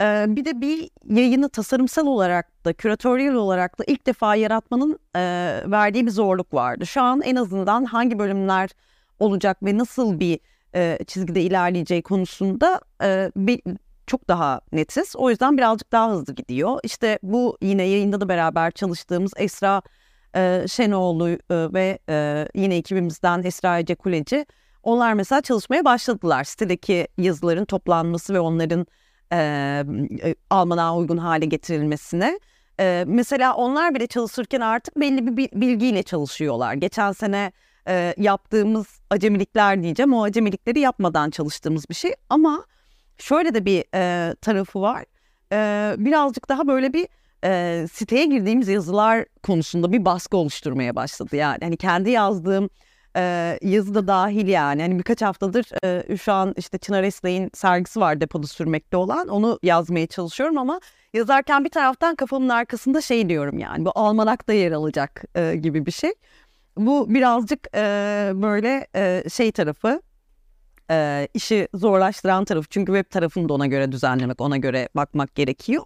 E, 0.01 0.25
bir 0.29 0.45
de 0.45 0.61
bir 0.61 0.91
yayını 1.09 1.49
tasarımsal 1.49 2.07
olarak 2.07 2.65
da 2.65 2.73
küratöryel 2.73 3.35
olarak 3.35 3.79
da 3.79 3.85
ilk 3.87 4.07
defa 4.07 4.35
yaratmanın 4.35 4.99
e, 5.17 5.21
verdiği 5.67 6.07
bir 6.07 6.11
zorluk 6.11 6.55
vardı. 6.55 6.87
Şu 6.87 7.03
an 7.03 7.21
en 7.23 7.37
azından 7.37 7.85
hangi 7.85 8.19
bölümler 8.19 8.71
olacak 9.19 9.63
ve 9.63 9.79
nasıl 9.79 10.21
bir 10.21 10.41
e, 10.75 10.99
çizgide 11.07 11.43
ilerleyeceği 11.43 12.03
konusunda 12.03 12.81
e, 13.03 13.31
bir, 13.37 13.61
çok 14.07 14.29
daha 14.29 14.61
netiz. 14.73 15.17
O 15.17 15.31
yüzden 15.31 15.59
birazcık 15.59 15.93
daha 15.93 16.11
hızlı 16.11 16.35
gidiyor. 16.35 16.81
İşte 16.83 17.19
bu 17.23 17.59
yine 17.63 17.83
yayında 17.83 18.21
da 18.21 18.29
beraber 18.29 18.71
çalıştığımız 18.71 19.33
Esra 19.37 19.83
e, 20.37 20.65
Şenoğlu 20.69 21.29
e, 21.29 21.39
ve 21.51 21.99
e, 22.09 22.49
yine 22.55 22.77
ekibimizden 22.77 23.43
Esra 23.43 23.79
Ece 23.79 23.95
Kuleci 23.95 24.47
onlar 24.83 25.13
mesela 25.13 25.41
çalışmaya 25.41 25.85
başladılar. 25.85 26.45
Sitedeki 26.45 27.09
yazıların 27.19 27.65
toplanması 27.65 28.35
ve 28.35 28.41
onların 28.41 28.87
e, 29.33 29.39
e, 30.25 30.35
Almanağa 30.51 30.97
uygun 30.97 31.17
hale 31.17 31.47
getirilmesine. 31.47 32.41
E, 32.81 33.05
mesela 33.07 33.55
onlar 33.55 33.95
bile 33.95 34.07
çalışırken 34.07 34.61
artık 34.61 35.01
belli 35.01 35.37
bir 35.37 35.51
bilgiyle 35.61 36.03
çalışıyorlar. 36.03 36.75
Geçen 36.75 37.13
sene 37.13 37.53
e, 37.89 38.15
yaptığımız 38.17 39.01
acemilikler 39.11 39.83
diyeceğim. 39.83 40.15
O 40.15 40.23
acemilikleri 40.23 40.81
yapmadan 40.81 41.31
çalıştığımız 41.31 41.89
bir 41.91 41.95
şey. 41.95 42.15
Ama 42.31 42.65
şöyle 43.19 43.55
de 43.55 43.65
bir 43.65 43.85
e, 43.95 44.35
tarafı 44.35 44.81
var. 44.81 45.05
E, 45.53 45.95
birazcık 45.99 46.49
daha 46.49 46.69
böyle 46.69 46.93
bir 46.93 47.09
e, 47.45 47.87
siteye 47.93 48.25
girdiğimiz 48.25 48.69
yazılar 48.69 49.25
konusunda 49.43 49.93
bir 49.93 50.05
baskı 50.05 50.37
oluşturmaya 50.37 50.97
başladı. 50.97 51.37
Yani 51.37 51.59
hani 51.63 51.77
kendi 51.77 52.11
yazdığım 52.11 52.71
e, 53.17 53.59
yazı 53.63 53.95
da 53.95 54.07
dahil 54.07 54.49
yani. 54.49 54.83
Hani 54.83 54.99
birkaç 54.99 55.23
haftadır 55.23 55.85
e, 55.85 56.17
şu 56.17 56.33
an 56.33 56.55
işte 56.57 56.79
Çınar 56.79 57.03
Esley'in 57.03 57.51
sergisi 57.55 58.01
var 58.01 58.21
depoda 58.21 58.47
sürmekte 58.47 58.97
olan. 58.97 59.29
Onu 59.29 59.59
yazmaya 59.63 60.07
çalışıyorum 60.07 60.59
ama 60.59 60.81
yazarken 61.15 61.65
bir 61.65 61.71
taraftan 61.71 62.15
kafamın 62.15 62.49
arkasında 62.49 63.01
şey 63.01 63.29
diyorum 63.29 63.59
yani 63.59 63.85
bu 63.85 63.93
almanakta 63.95 64.53
yer 64.53 64.73
alacak 64.73 65.25
e, 65.35 65.57
gibi 65.57 65.87
bir 65.87 65.93
şey. 65.93 66.13
Bu 66.77 67.15
birazcık 67.15 67.67
e, 67.75 67.81
böyle 68.35 68.87
e, 68.97 69.23
şey 69.33 69.53
tarafı 69.53 70.03
e, 70.91 71.29
işi 71.35 71.69
zorlaştıran 71.75 72.45
tarafı. 72.45 72.69
Çünkü 72.71 72.93
web 72.93 73.11
tarafını 73.11 73.49
da 73.49 73.55
ona 73.55 73.67
göre 73.67 73.93
düzenlemek, 73.93 74.41
ona 74.41 74.57
göre 74.57 74.89
bakmak 74.97 75.35
gerekiyor. 75.35 75.83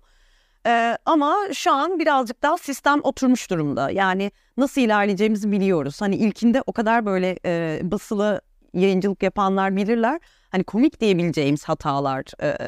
E, 0.67 0.99
ama 1.05 1.37
şu 1.55 1.73
an 1.73 1.99
birazcık 1.99 2.43
daha 2.43 2.59
sistem 2.59 3.01
oturmuş 3.03 3.51
durumda. 3.51 3.91
Yani 3.91 4.33
nasıl 4.57 4.81
ilerleyeceğimizi 4.81 5.53
biliyoruz. 5.53 6.01
Hani 6.01 6.17
ilkinde 6.17 6.63
o 6.67 6.73
kadar 6.73 7.07
böyle 7.07 7.39
e, 7.45 7.81
basılı 7.83 8.41
yayıncılık 8.75 9.23
yapanlar 9.23 9.77
bilirler. 9.77 10.21
Hani 10.51 10.65
komik 10.65 11.01
diyebileceğimiz 11.01 11.65
hatalar 11.65 12.25
e, 12.43 12.59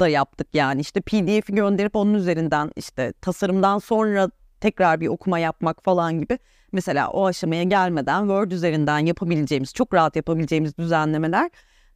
da 0.00 0.08
yaptık 0.08 0.48
yani 0.52 0.80
işte 0.80 1.00
PDF'i 1.00 1.54
gönderip 1.54 1.96
onun 1.96 2.14
üzerinden 2.14 2.70
işte 2.76 3.12
tasarımdan 3.12 3.78
sonra 3.78 4.30
tekrar 4.60 5.00
bir 5.00 5.08
okuma 5.08 5.38
yapmak 5.38 5.84
falan 5.84 6.20
gibi 6.20 6.38
mesela 6.72 7.08
o 7.08 7.26
aşamaya 7.26 7.62
gelmeden 7.62 8.20
Word 8.20 8.50
üzerinden 8.50 8.98
yapabileceğimiz, 8.98 9.74
çok 9.74 9.94
rahat 9.94 10.16
yapabileceğimiz 10.16 10.78
düzenlemeler 10.78 11.50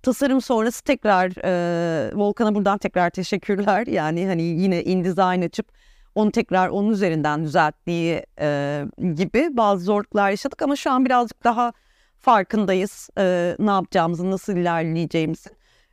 tasarım 0.06 0.40
sonrası 0.40 0.84
tekrar 0.84 1.32
e, 1.44 2.16
Volkan'a 2.16 2.54
buradan 2.54 2.78
tekrar 2.78 3.10
teşekkürler. 3.10 3.86
Yani 3.96 4.26
hani 4.26 4.42
yine 4.42 4.84
InDesign 4.84 5.42
açıp 5.42 5.66
onu 6.14 6.32
tekrar 6.32 6.68
onun 6.68 6.90
üzerinden 6.90 7.44
düzelttiği 7.44 8.22
e, 8.40 8.82
gibi 9.14 9.56
bazı 9.56 9.84
zorluklar 9.84 10.30
yaşadık 10.30 10.62
ama 10.62 10.76
şu 10.76 10.90
an 10.90 11.04
birazcık 11.04 11.44
daha 11.44 11.72
farkındayız 12.18 13.10
e, 13.18 13.56
ne 13.58 13.70
yapacağımızı, 13.70 14.30
nasıl 14.30 14.56
ilerleyeceğimizin. 14.56 15.52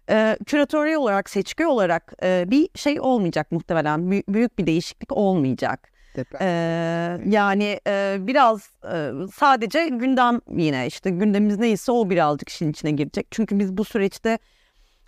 E, 0.09 0.37
küratöryel 0.45 0.97
olarak, 0.97 1.29
seçki 1.29 1.67
olarak 1.67 2.13
e, 2.23 2.45
bir 2.47 2.69
şey 2.75 2.99
olmayacak 2.99 3.51
muhtemelen. 3.51 4.11
büyük 4.11 4.59
bir 4.59 4.67
değişiklik 4.67 5.11
olmayacak. 5.11 5.92
Ee, 6.41 7.19
yani 7.25 7.79
e, 7.87 8.17
biraz 8.19 8.69
e, 8.93 9.11
sadece 9.33 9.87
gündem 9.87 10.39
yine 10.49 10.87
işte 10.87 11.09
gündemimiz 11.09 11.59
neyse 11.59 11.91
o 11.91 12.09
birazcık 12.09 12.49
işin 12.49 12.71
içine 12.71 12.91
girecek. 12.91 13.27
Çünkü 13.31 13.59
biz 13.59 13.77
bu 13.77 13.83
süreçte 13.85 14.39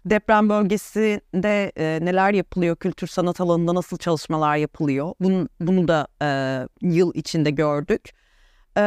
deprem 0.06 0.50
bölgesinde 0.50 1.72
e, 1.78 2.06
neler 2.06 2.34
yapılıyor, 2.34 2.76
kültür 2.76 3.08
sanat 3.08 3.42
alanında 3.42 3.76
nasıl 3.76 3.98
çalışmalar 3.98 4.56
yapılıyor. 4.58 5.14
Bunu, 5.20 5.50
bunu 5.60 5.88
da 5.88 6.08
e, 6.22 6.28
yıl 6.82 7.14
içinde 7.14 7.52
gördük. 7.52 8.10
E, 8.78 8.82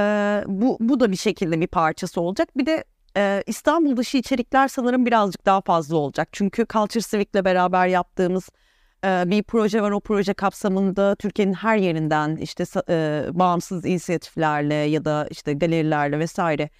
bu, 0.46 0.76
bu 0.80 1.00
da 1.00 1.12
bir 1.12 1.16
şekilde 1.16 1.60
bir 1.60 1.66
parçası 1.66 2.20
olacak. 2.20 2.48
Bir 2.56 2.66
de 2.66 2.84
e, 3.16 3.42
İstanbul 3.46 3.96
dışı 3.96 4.18
içerikler 4.18 4.68
sanırım 4.68 5.06
birazcık 5.06 5.46
daha 5.46 5.60
fazla 5.60 5.96
olacak. 5.96 6.28
Çünkü 6.32 6.66
Culture 6.72 7.04
Civic'le 7.10 7.44
beraber 7.44 7.86
yaptığımız 7.86 8.48
bir 9.04 9.42
proje 9.42 9.82
var. 9.82 9.90
O 9.90 10.00
proje 10.00 10.34
kapsamında 10.34 11.14
Türkiye'nin 11.14 11.52
her 11.52 11.76
yerinden 11.76 12.36
işte 12.36 12.64
e, 12.88 13.26
bağımsız 13.32 13.86
inisiyatiflerle 13.86 14.74
ya 14.74 15.04
da 15.04 15.28
işte 15.30 15.52
galerilerle 15.52 16.18
vesaire 16.18 16.70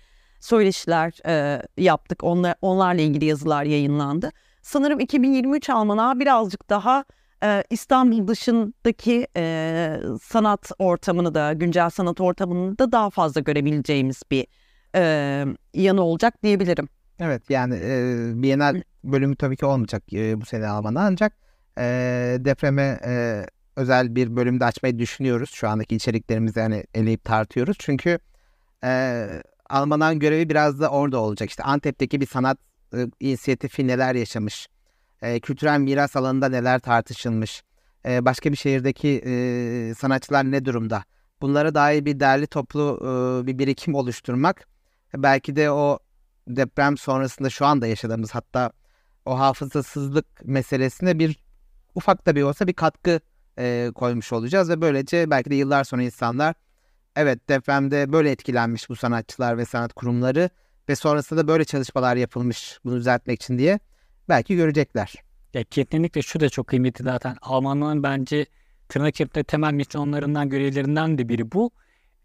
söyleşiler 0.41 1.27
e, 1.27 1.63
yaptık. 1.77 2.25
Onlar, 2.25 2.55
onlarla 2.63 3.01
ilgili 3.01 3.25
yazılar 3.25 3.65
yayınlandı. 3.65 4.31
Sanırım 4.63 5.01
2023 5.01 5.71
Almanağı 5.71 6.21
birazcık 6.21 6.71
daha 6.71 7.05
e, 7.45 7.65
İstanbul 7.71 8.29
dışındaki 8.29 9.27
e, 9.37 9.97
sanat 10.23 10.71
ortamını 10.79 11.35
da, 11.35 11.53
güncel 11.53 11.91
sanat 11.91 12.21
ortamını 12.21 12.79
da 12.79 12.93
daha 12.93 13.11
fazla 13.11 13.41
görebileceğimiz 13.41 14.23
bir 14.31 14.47
e, 14.95 15.45
yanı 15.75 16.03
olacak 16.03 16.43
diyebilirim. 16.43 16.89
Evet 17.19 17.51
yani 17.51 17.75
e, 17.75 18.43
Bienal 18.43 18.83
bölümü 19.05 19.37
tabii 19.37 19.57
ki 19.57 19.67
olmayacak 19.67 20.13
e, 20.13 20.41
bu 20.41 20.47
sene 20.47 20.67
Alman'a 20.67 21.01
ancak 21.01 21.48
e, 21.79 21.85
depreme 22.41 23.01
e, 23.07 23.45
özel 23.77 24.15
bir 24.15 24.37
bölümde 24.37 24.65
açmayı 24.65 24.99
düşünüyoruz. 24.99 25.51
Şu 25.51 25.69
andaki 25.69 25.97
içeriklerimizi 25.97 26.61
hani 26.61 26.85
eleyip 26.95 27.25
tartıyoruz. 27.25 27.77
Çünkü 27.81 28.19
e, 28.85 29.29
Alman'ın 29.71 30.19
görevi 30.19 30.49
biraz 30.49 30.81
da 30.81 30.91
orada 30.91 31.19
olacak. 31.19 31.51
İşte 31.51 31.63
Antep'teki 31.63 32.21
bir 32.21 32.27
sanat 32.27 32.59
e, 32.95 33.07
inisiyatifi 33.21 33.87
neler 33.87 34.15
yaşamış, 34.15 34.69
e, 35.23 35.41
kültürel 35.41 35.81
miras 35.81 36.17
alanında 36.17 36.49
neler 36.49 36.79
tartışılmış, 36.79 37.63
e, 38.07 38.25
başka 38.25 38.53
bir 38.53 38.57
şehirdeki 38.57 39.23
e, 39.27 39.95
sanatçılar 39.95 40.51
ne 40.51 40.65
durumda? 40.65 41.05
Bunlara 41.41 41.75
dair 41.75 42.05
bir 42.05 42.21
derli 42.21 42.47
toplu 42.47 42.99
e, 43.03 43.47
bir 43.47 43.59
birikim 43.59 43.95
oluşturmak 43.95 44.69
belki 45.15 45.57
de 45.57 45.71
o 45.71 45.99
deprem 46.49 46.97
sonrasında 46.97 47.51
şu 47.51 47.67
anda 47.67 47.87
yaşadığımız 47.87 48.31
hatta 48.31 48.73
o 49.25 49.39
hafızasızlık 49.39 50.27
meselesine 50.45 51.19
bir 51.19 51.48
ufak 51.99 52.27
da 52.27 52.37
bir 52.37 52.43
olsa 52.43 52.67
bir 52.67 52.73
katkı 52.73 53.21
e, 53.59 53.91
koymuş 53.95 54.33
olacağız 54.33 54.71
ve 54.71 54.81
böylece 54.81 55.31
belki 55.31 55.51
de 55.51 55.55
yıllar 55.55 55.85
sonra 55.85 56.03
insanlar 56.03 56.55
evet 57.17 57.49
depremde 57.49 58.13
böyle 58.13 58.31
etkilenmiş 58.31 58.89
bu 58.89 58.97
sanatçılar 58.97 59.59
ve 59.59 59.65
sanat 59.65 59.93
kurumları 59.93 60.51
ve 60.89 60.97
sonrasında 60.97 61.41
da 61.43 61.49
böyle 61.49 61.65
çalışmalar 61.65 62.17
yapılmış 62.17 62.79
bunu 62.85 62.97
düzeltmek 62.97 63.43
için 63.43 63.59
diye 63.59 63.79
belki 64.29 64.57
görecekler. 64.57 65.15
Ya 65.55 65.65
kesinlikle 65.65 66.23
şu 66.23 66.41
da 66.41 66.49
çok 66.49 66.67
kıymetli 66.67 67.05
zaten. 67.05 67.37
Almanların 67.43 68.03
bence 68.03 68.47
tırnak 68.89 69.15
içinde 69.15 69.45
temel 69.45 69.73
misyonlarından, 69.73 70.49
görevlerinden 70.49 71.19
de 71.19 71.29
biri 71.29 71.53
bu. 71.53 71.71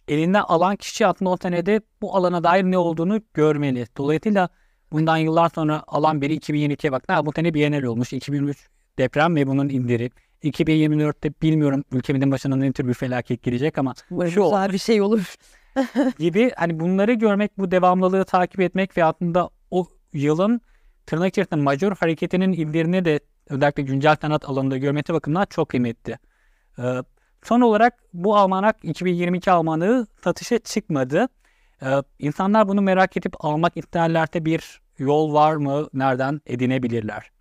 Elinden 0.08 0.42
alan 0.42 0.76
kişi 0.76 1.08
aslında 1.08 1.32
o 1.32 1.38
senede 1.38 1.82
bu 2.02 2.16
alana 2.16 2.44
dair 2.44 2.64
ne 2.64 2.78
olduğunu 2.78 3.22
görmeli. 3.34 3.88
Dolayısıyla 3.98 4.50
bundan 4.92 5.18
yıllar 5.18 5.50
sonra 5.56 5.84
alan 5.88 6.22
biri 6.22 6.38
2022'ye 6.38 6.92
bak. 6.92 7.04
Ha, 7.08 7.26
bu 7.26 7.32
sene 7.36 7.54
Biennial 7.54 7.84
olmuş. 7.84 8.14
2023 8.14 8.70
deprem 8.98 9.36
ve 9.36 9.48
bunun 9.48 9.70
indiri. 9.70 10.10
2024'te 10.44 11.32
bilmiyorum 11.42 11.84
ülkemizin 11.92 12.32
başına 12.32 12.56
ne 12.56 12.72
tür 12.72 12.88
bir 12.88 12.94
felaket 12.94 13.44
gelecek 13.44 13.78
ama 13.78 13.94
Umarım 14.12 14.32
şu 14.32 14.44
güzel 14.44 14.74
bir 14.74 14.78
şey 14.78 15.02
olur. 15.02 15.36
gibi 16.20 16.52
hani 16.56 16.80
bunları 16.80 17.14
görmek, 17.14 17.58
bu 17.58 17.72
devamlılığı 17.72 18.26
takip 18.26 18.60
etmek 18.60 18.98
ve 18.98 19.06
aslında 19.06 19.50
o 19.72 19.88
yılın 20.14 20.62
tırnak 21.06 21.30
içerisinde 21.30 21.62
major 21.62 21.96
hareketinin 21.98 22.54
illerini 22.54 23.06
de 23.06 23.20
özellikle 23.50 23.84
güncel 23.84 24.16
sanat 24.22 24.50
alanında 24.50 24.78
görmesi 24.78 25.14
bakımından 25.14 25.46
çok 25.50 25.70
kıymetli. 25.70 26.18
Ee, 26.80 26.84
son 27.44 27.62
olarak 27.62 27.94
bu 28.14 28.38
almanak 28.38 28.78
2022 28.84 29.52
almanığı 29.52 30.08
satışa 30.24 30.60
çıkmadı. 30.60 31.28
Ee, 31.84 31.88
insanlar 32.20 32.68
bunu 32.68 32.82
merak 32.82 33.18
edip 33.18 33.46
almak 33.46 33.78
isterlerse 33.78 34.46
bir 34.46 34.82
yol 34.98 35.34
var 35.34 35.56
mı? 35.56 35.88
Nereden 35.94 36.42
edinebilirler? 36.46 37.33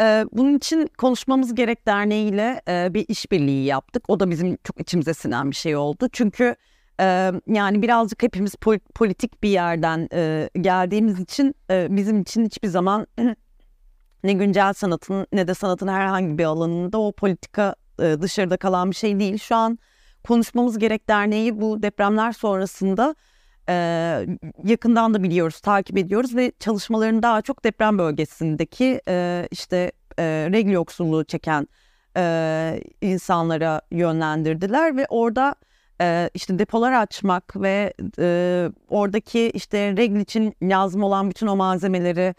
Ee, 0.00 0.24
bunun 0.32 0.56
için 0.56 0.90
Konuşmamız 0.98 1.54
Gerek 1.54 1.86
Derneği 1.86 2.28
ile 2.32 2.62
e, 2.68 2.94
bir 2.94 3.04
işbirliği 3.08 3.64
yaptık. 3.64 4.04
O 4.08 4.20
da 4.20 4.30
bizim 4.30 4.56
çok 4.64 4.80
içimize 4.80 5.14
sinen 5.14 5.50
bir 5.50 5.56
şey 5.56 5.76
oldu. 5.76 6.08
Çünkü 6.12 6.56
e, 7.00 7.32
yani 7.46 7.82
birazcık 7.82 8.22
hepimiz 8.22 8.54
pol- 8.54 8.92
politik 8.94 9.42
bir 9.42 9.48
yerden 9.48 10.08
e, 10.12 10.50
geldiğimiz 10.60 11.20
için 11.20 11.54
e, 11.70 11.86
bizim 11.90 12.20
için 12.20 12.44
hiçbir 12.44 12.68
zaman 12.68 13.06
ne 14.24 14.32
güncel 14.32 14.72
sanatın 14.72 15.26
ne 15.32 15.48
de 15.48 15.54
sanatın 15.54 15.88
herhangi 15.88 16.38
bir 16.38 16.44
alanında 16.44 17.00
o 17.00 17.12
politika 17.12 17.74
dışarıda 17.98 18.56
kalan 18.56 18.90
bir 18.90 18.96
şey 18.96 19.20
değil. 19.20 19.38
Şu 19.38 19.56
an 19.56 19.78
Konuşmamız 20.24 20.78
Gerek 20.78 21.08
Derneği 21.08 21.60
bu 21.60 21.82
depremler 21.82 22.32
sonrasında 22.32 23.14
e, 23.70 23.74
yakından 24.64 25.14
da 25.14 25.22
biliyoruz, 25.22 25.60
takip 25.60 25.98
ediyoruz 25.98 26.36
ve 26.36 26.52
çalışmalarını 26.60 27.22
daha 27.22 27.42
çok 27.42 27.64
deprem 27.64 27.98
bölgesindeki 27.98 29.00
e, 29.08 29.48
işte 29.50 29.92
e, 30.18 30.24
regl 30.52 30.70
yoksulluğu 30.70 31.24
çeken 31.24 31.68
e, 32.16 32.82
insanlara 33.00 33.80
yönlendirdiler 33.90 34.96
ve 34.96 35.06
orada 35.08 35.54
e, 36.00 36.30
işte 36.34 36.58
depolar 36.58 36.92
açmak 36.92 37.56
ve 37.56 37.94
e, 38.18 38.68
oradaki 38.88 39.50
işte 39.50 39.96
regl 39.96 40.16
için 40.16 40.54
lazım 40.62 41.02
olan 41.02 41.30
bütün 41.30 41.46
o 41.46 41.56
malzemeleri 41.56 42.34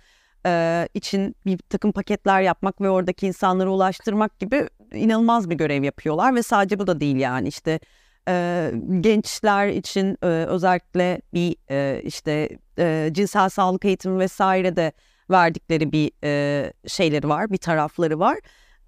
e, 0.46 0.88
için 0.94 1.36
bir 1.46 1.58
takım 1.58 1.92
paketler 1.92 2.42
yapmak 2.42 2.82
ve 2.82 2.90
oradaki 2.90 3.28
insanlara 3.28 3.70
ulaştırmak 3.70 4.40
gibi 4.40 4.70
inanılmaz 4.94 5.50
bir 5.50 5.56
görev 5.56 5.84
yapıyorlar 5.84 6.36
ve 6.36 6.44
sadece 6.44 6.80
bu 6.80 6.88
da 6.88 7.00
değil 7.00 7.16
yani. 7.16 7.48
İşte 7.48 7.80
e, 8.28 8.72
gençler 9.02 9.68
için 9.68 10.18
e, 10.24 10.26
özellikle 10.26 11.22
bir 11.34 11.56
e, 11.70 12.02
işte 12.04 12.50
e, 12.80 13.10
cinsel 13.12 13.50
sağlık 13.50 13.86
eğitimi 13.86 14.20
vesaire 14.20 14.76
de 14.76 14.92
verdikleri 15.32 15.92
bir 15.92 16.12
e, 16.24 16.74
şeyleri 16.88 17.30
var, 17.30 17.52
bir 17.52 17.58
tarafları 17.58 18.20
var. 18.20 18.38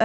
E, 0.00 0.04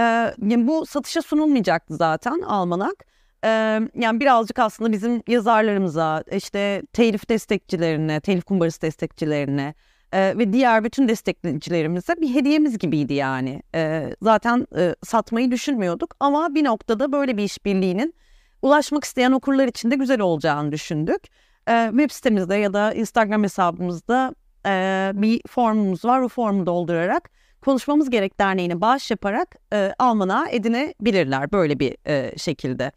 yani 0.50 0.66
bu 0.66 0.86
satışa 0.86 1.22
sunulmayacaktı 1.22 1.96
zaten 1.96 2.40
almanak. 2.40 3.04
E, 3.44 3.48
yani 3.94 4.20
birazcık 4.20 4.58
aslında 4.58 4.92
bizim 4.92 5.22
yazarlarımıza, 5.28 6.24
işte 6.32 6.82
telif 6.92 7.28
destekçilerine, 7.28 8.20
telif 8.20 8.44
kumbarası 8.44 8.82
destekçilerine 8.82 9.74
e, 10.12 10.38
ve 10.38 10.52
diğer 10.52 10.84
bütün 10.84 11.08
destekçilerimize 11.08 12.20
bir 12.20 12.34
hediyemiz 12.34 12.78
gibiydi 12.78 13.14
yani. 13.14 13.62
E, 13.74 14.14
zaten 14.22 14.66
e, 14.76 14.94
satmayı 15.04 15.50
düşünmüyorduk 15.50 16.14
ama 16.20 16.54
bir 16.54 16.64
noktada 16.64 17.12
böyle 17.12 17.36
bir 17.36 17.42
işbirliğinin 17.42 18.14
ulaşmak 18.62 19.04
isteyen 19.04 19.32
okurlar 19.32 19.68
için 19.68 19.90
de 19.90 19.96
güzel 19.96 20.20
olacağını 20.20 20.72
düşündük. 20.72 21.22
E, 21.68 21.88
web 21.90 22.10
sitemizde 22.10 22.54
ya 22.54 22.72
da 22.72 22.94
Instagram 22.94 23.42
hesabımızda 23.42 24.34
e, 24.66 25.12
bir 25.14 25.40
formumuz 25.48 26.04
var. 26.04 26.20
O 26.20 26.28
formu 26.28 26.66
doldurarak 26.66 27.30
konuşmamız 27.60 28.10
gerek 28.10 28.40
derneğine 28.40 28.80
bağış 28.80 29.10
yaparak 29.10 29.56
e, 29.72 29.92
Alman'a 29.98 30.50
edinebilirler. 30.50 31.52
Böyle 31.52 31.78
bir 31.78 31.96
e, 32.06 32.38
şekilde 32.38 32.92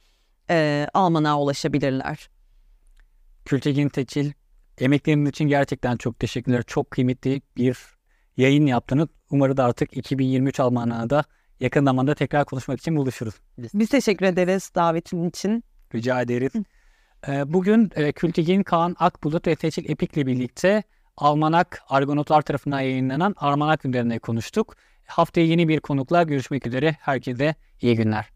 e, 0.49 0.87
Alman'a 0.93 1.41
ulaşabilirler. 1.41 2.29
Kültegin 3.45 3.89
Teçil, 3.89 4.31
emekleriniz 4.77 5.29
için 5.29 5.47
gerçekten 5.47 5.97
çok 5.97 6.19
teşekkürler. 6.19 6.63
Çok 6.67 6.91
kıymetli 6.91 7.41
bir 7.57 7.77
yayın 8.37 8.65
yaptınız. 8.65 9.07
Umarım 9.31 9.57
da 9.57 9.65
artık 9.65 9.97
2023 9.97 10.59
Alman'a 10.59 11.09
da 11.09 11.23
yakın 11.59 11.85
zamanda 11.85 12.15
tekrar 12.15 12.45
konuşmak 12.45 12.79
için 12.79 12.95
buluşuruz. 12.95 13.35
Biz 13.73 13.89
teşekkür 13.89 14.25
ederiz 14.25 14.71
davetin 14.75 15.29
için. 15.29 15.63
Rica 15.95 16.21
ederiz. 16.21 16.51
Ee, 17.27 17.53
Bugün 17.53 17.91
e, 17.95 18.11
Kültigin 18.11 18.63
Kaan 18.63 18.95
Akbulut 18.99 19.47
ve 19.47 19.55
Seçil 19.55 19.89
Epik'le 19.89 20.27
birlikte 20.27 20.83
Almanak 21.17 21.81
Argonotlar 21.89 22.41
tarafından 22.41 22.79
yayınlanan 22.79 23.35
Almanak 23.37 23.85
üzerine 23.85 24.19
konuştuk. 24.19 24.75
Haftaya 25.05 25.47
yeni 25.47 25.67
bir 25.67 25.79
konukla 25.79 26.23
görüşmek 26.23 26.67
üzere. 26.67 26.95
Herkese 26.99 27.55
iyi 27.81 27.95
günler. 27.95 28.32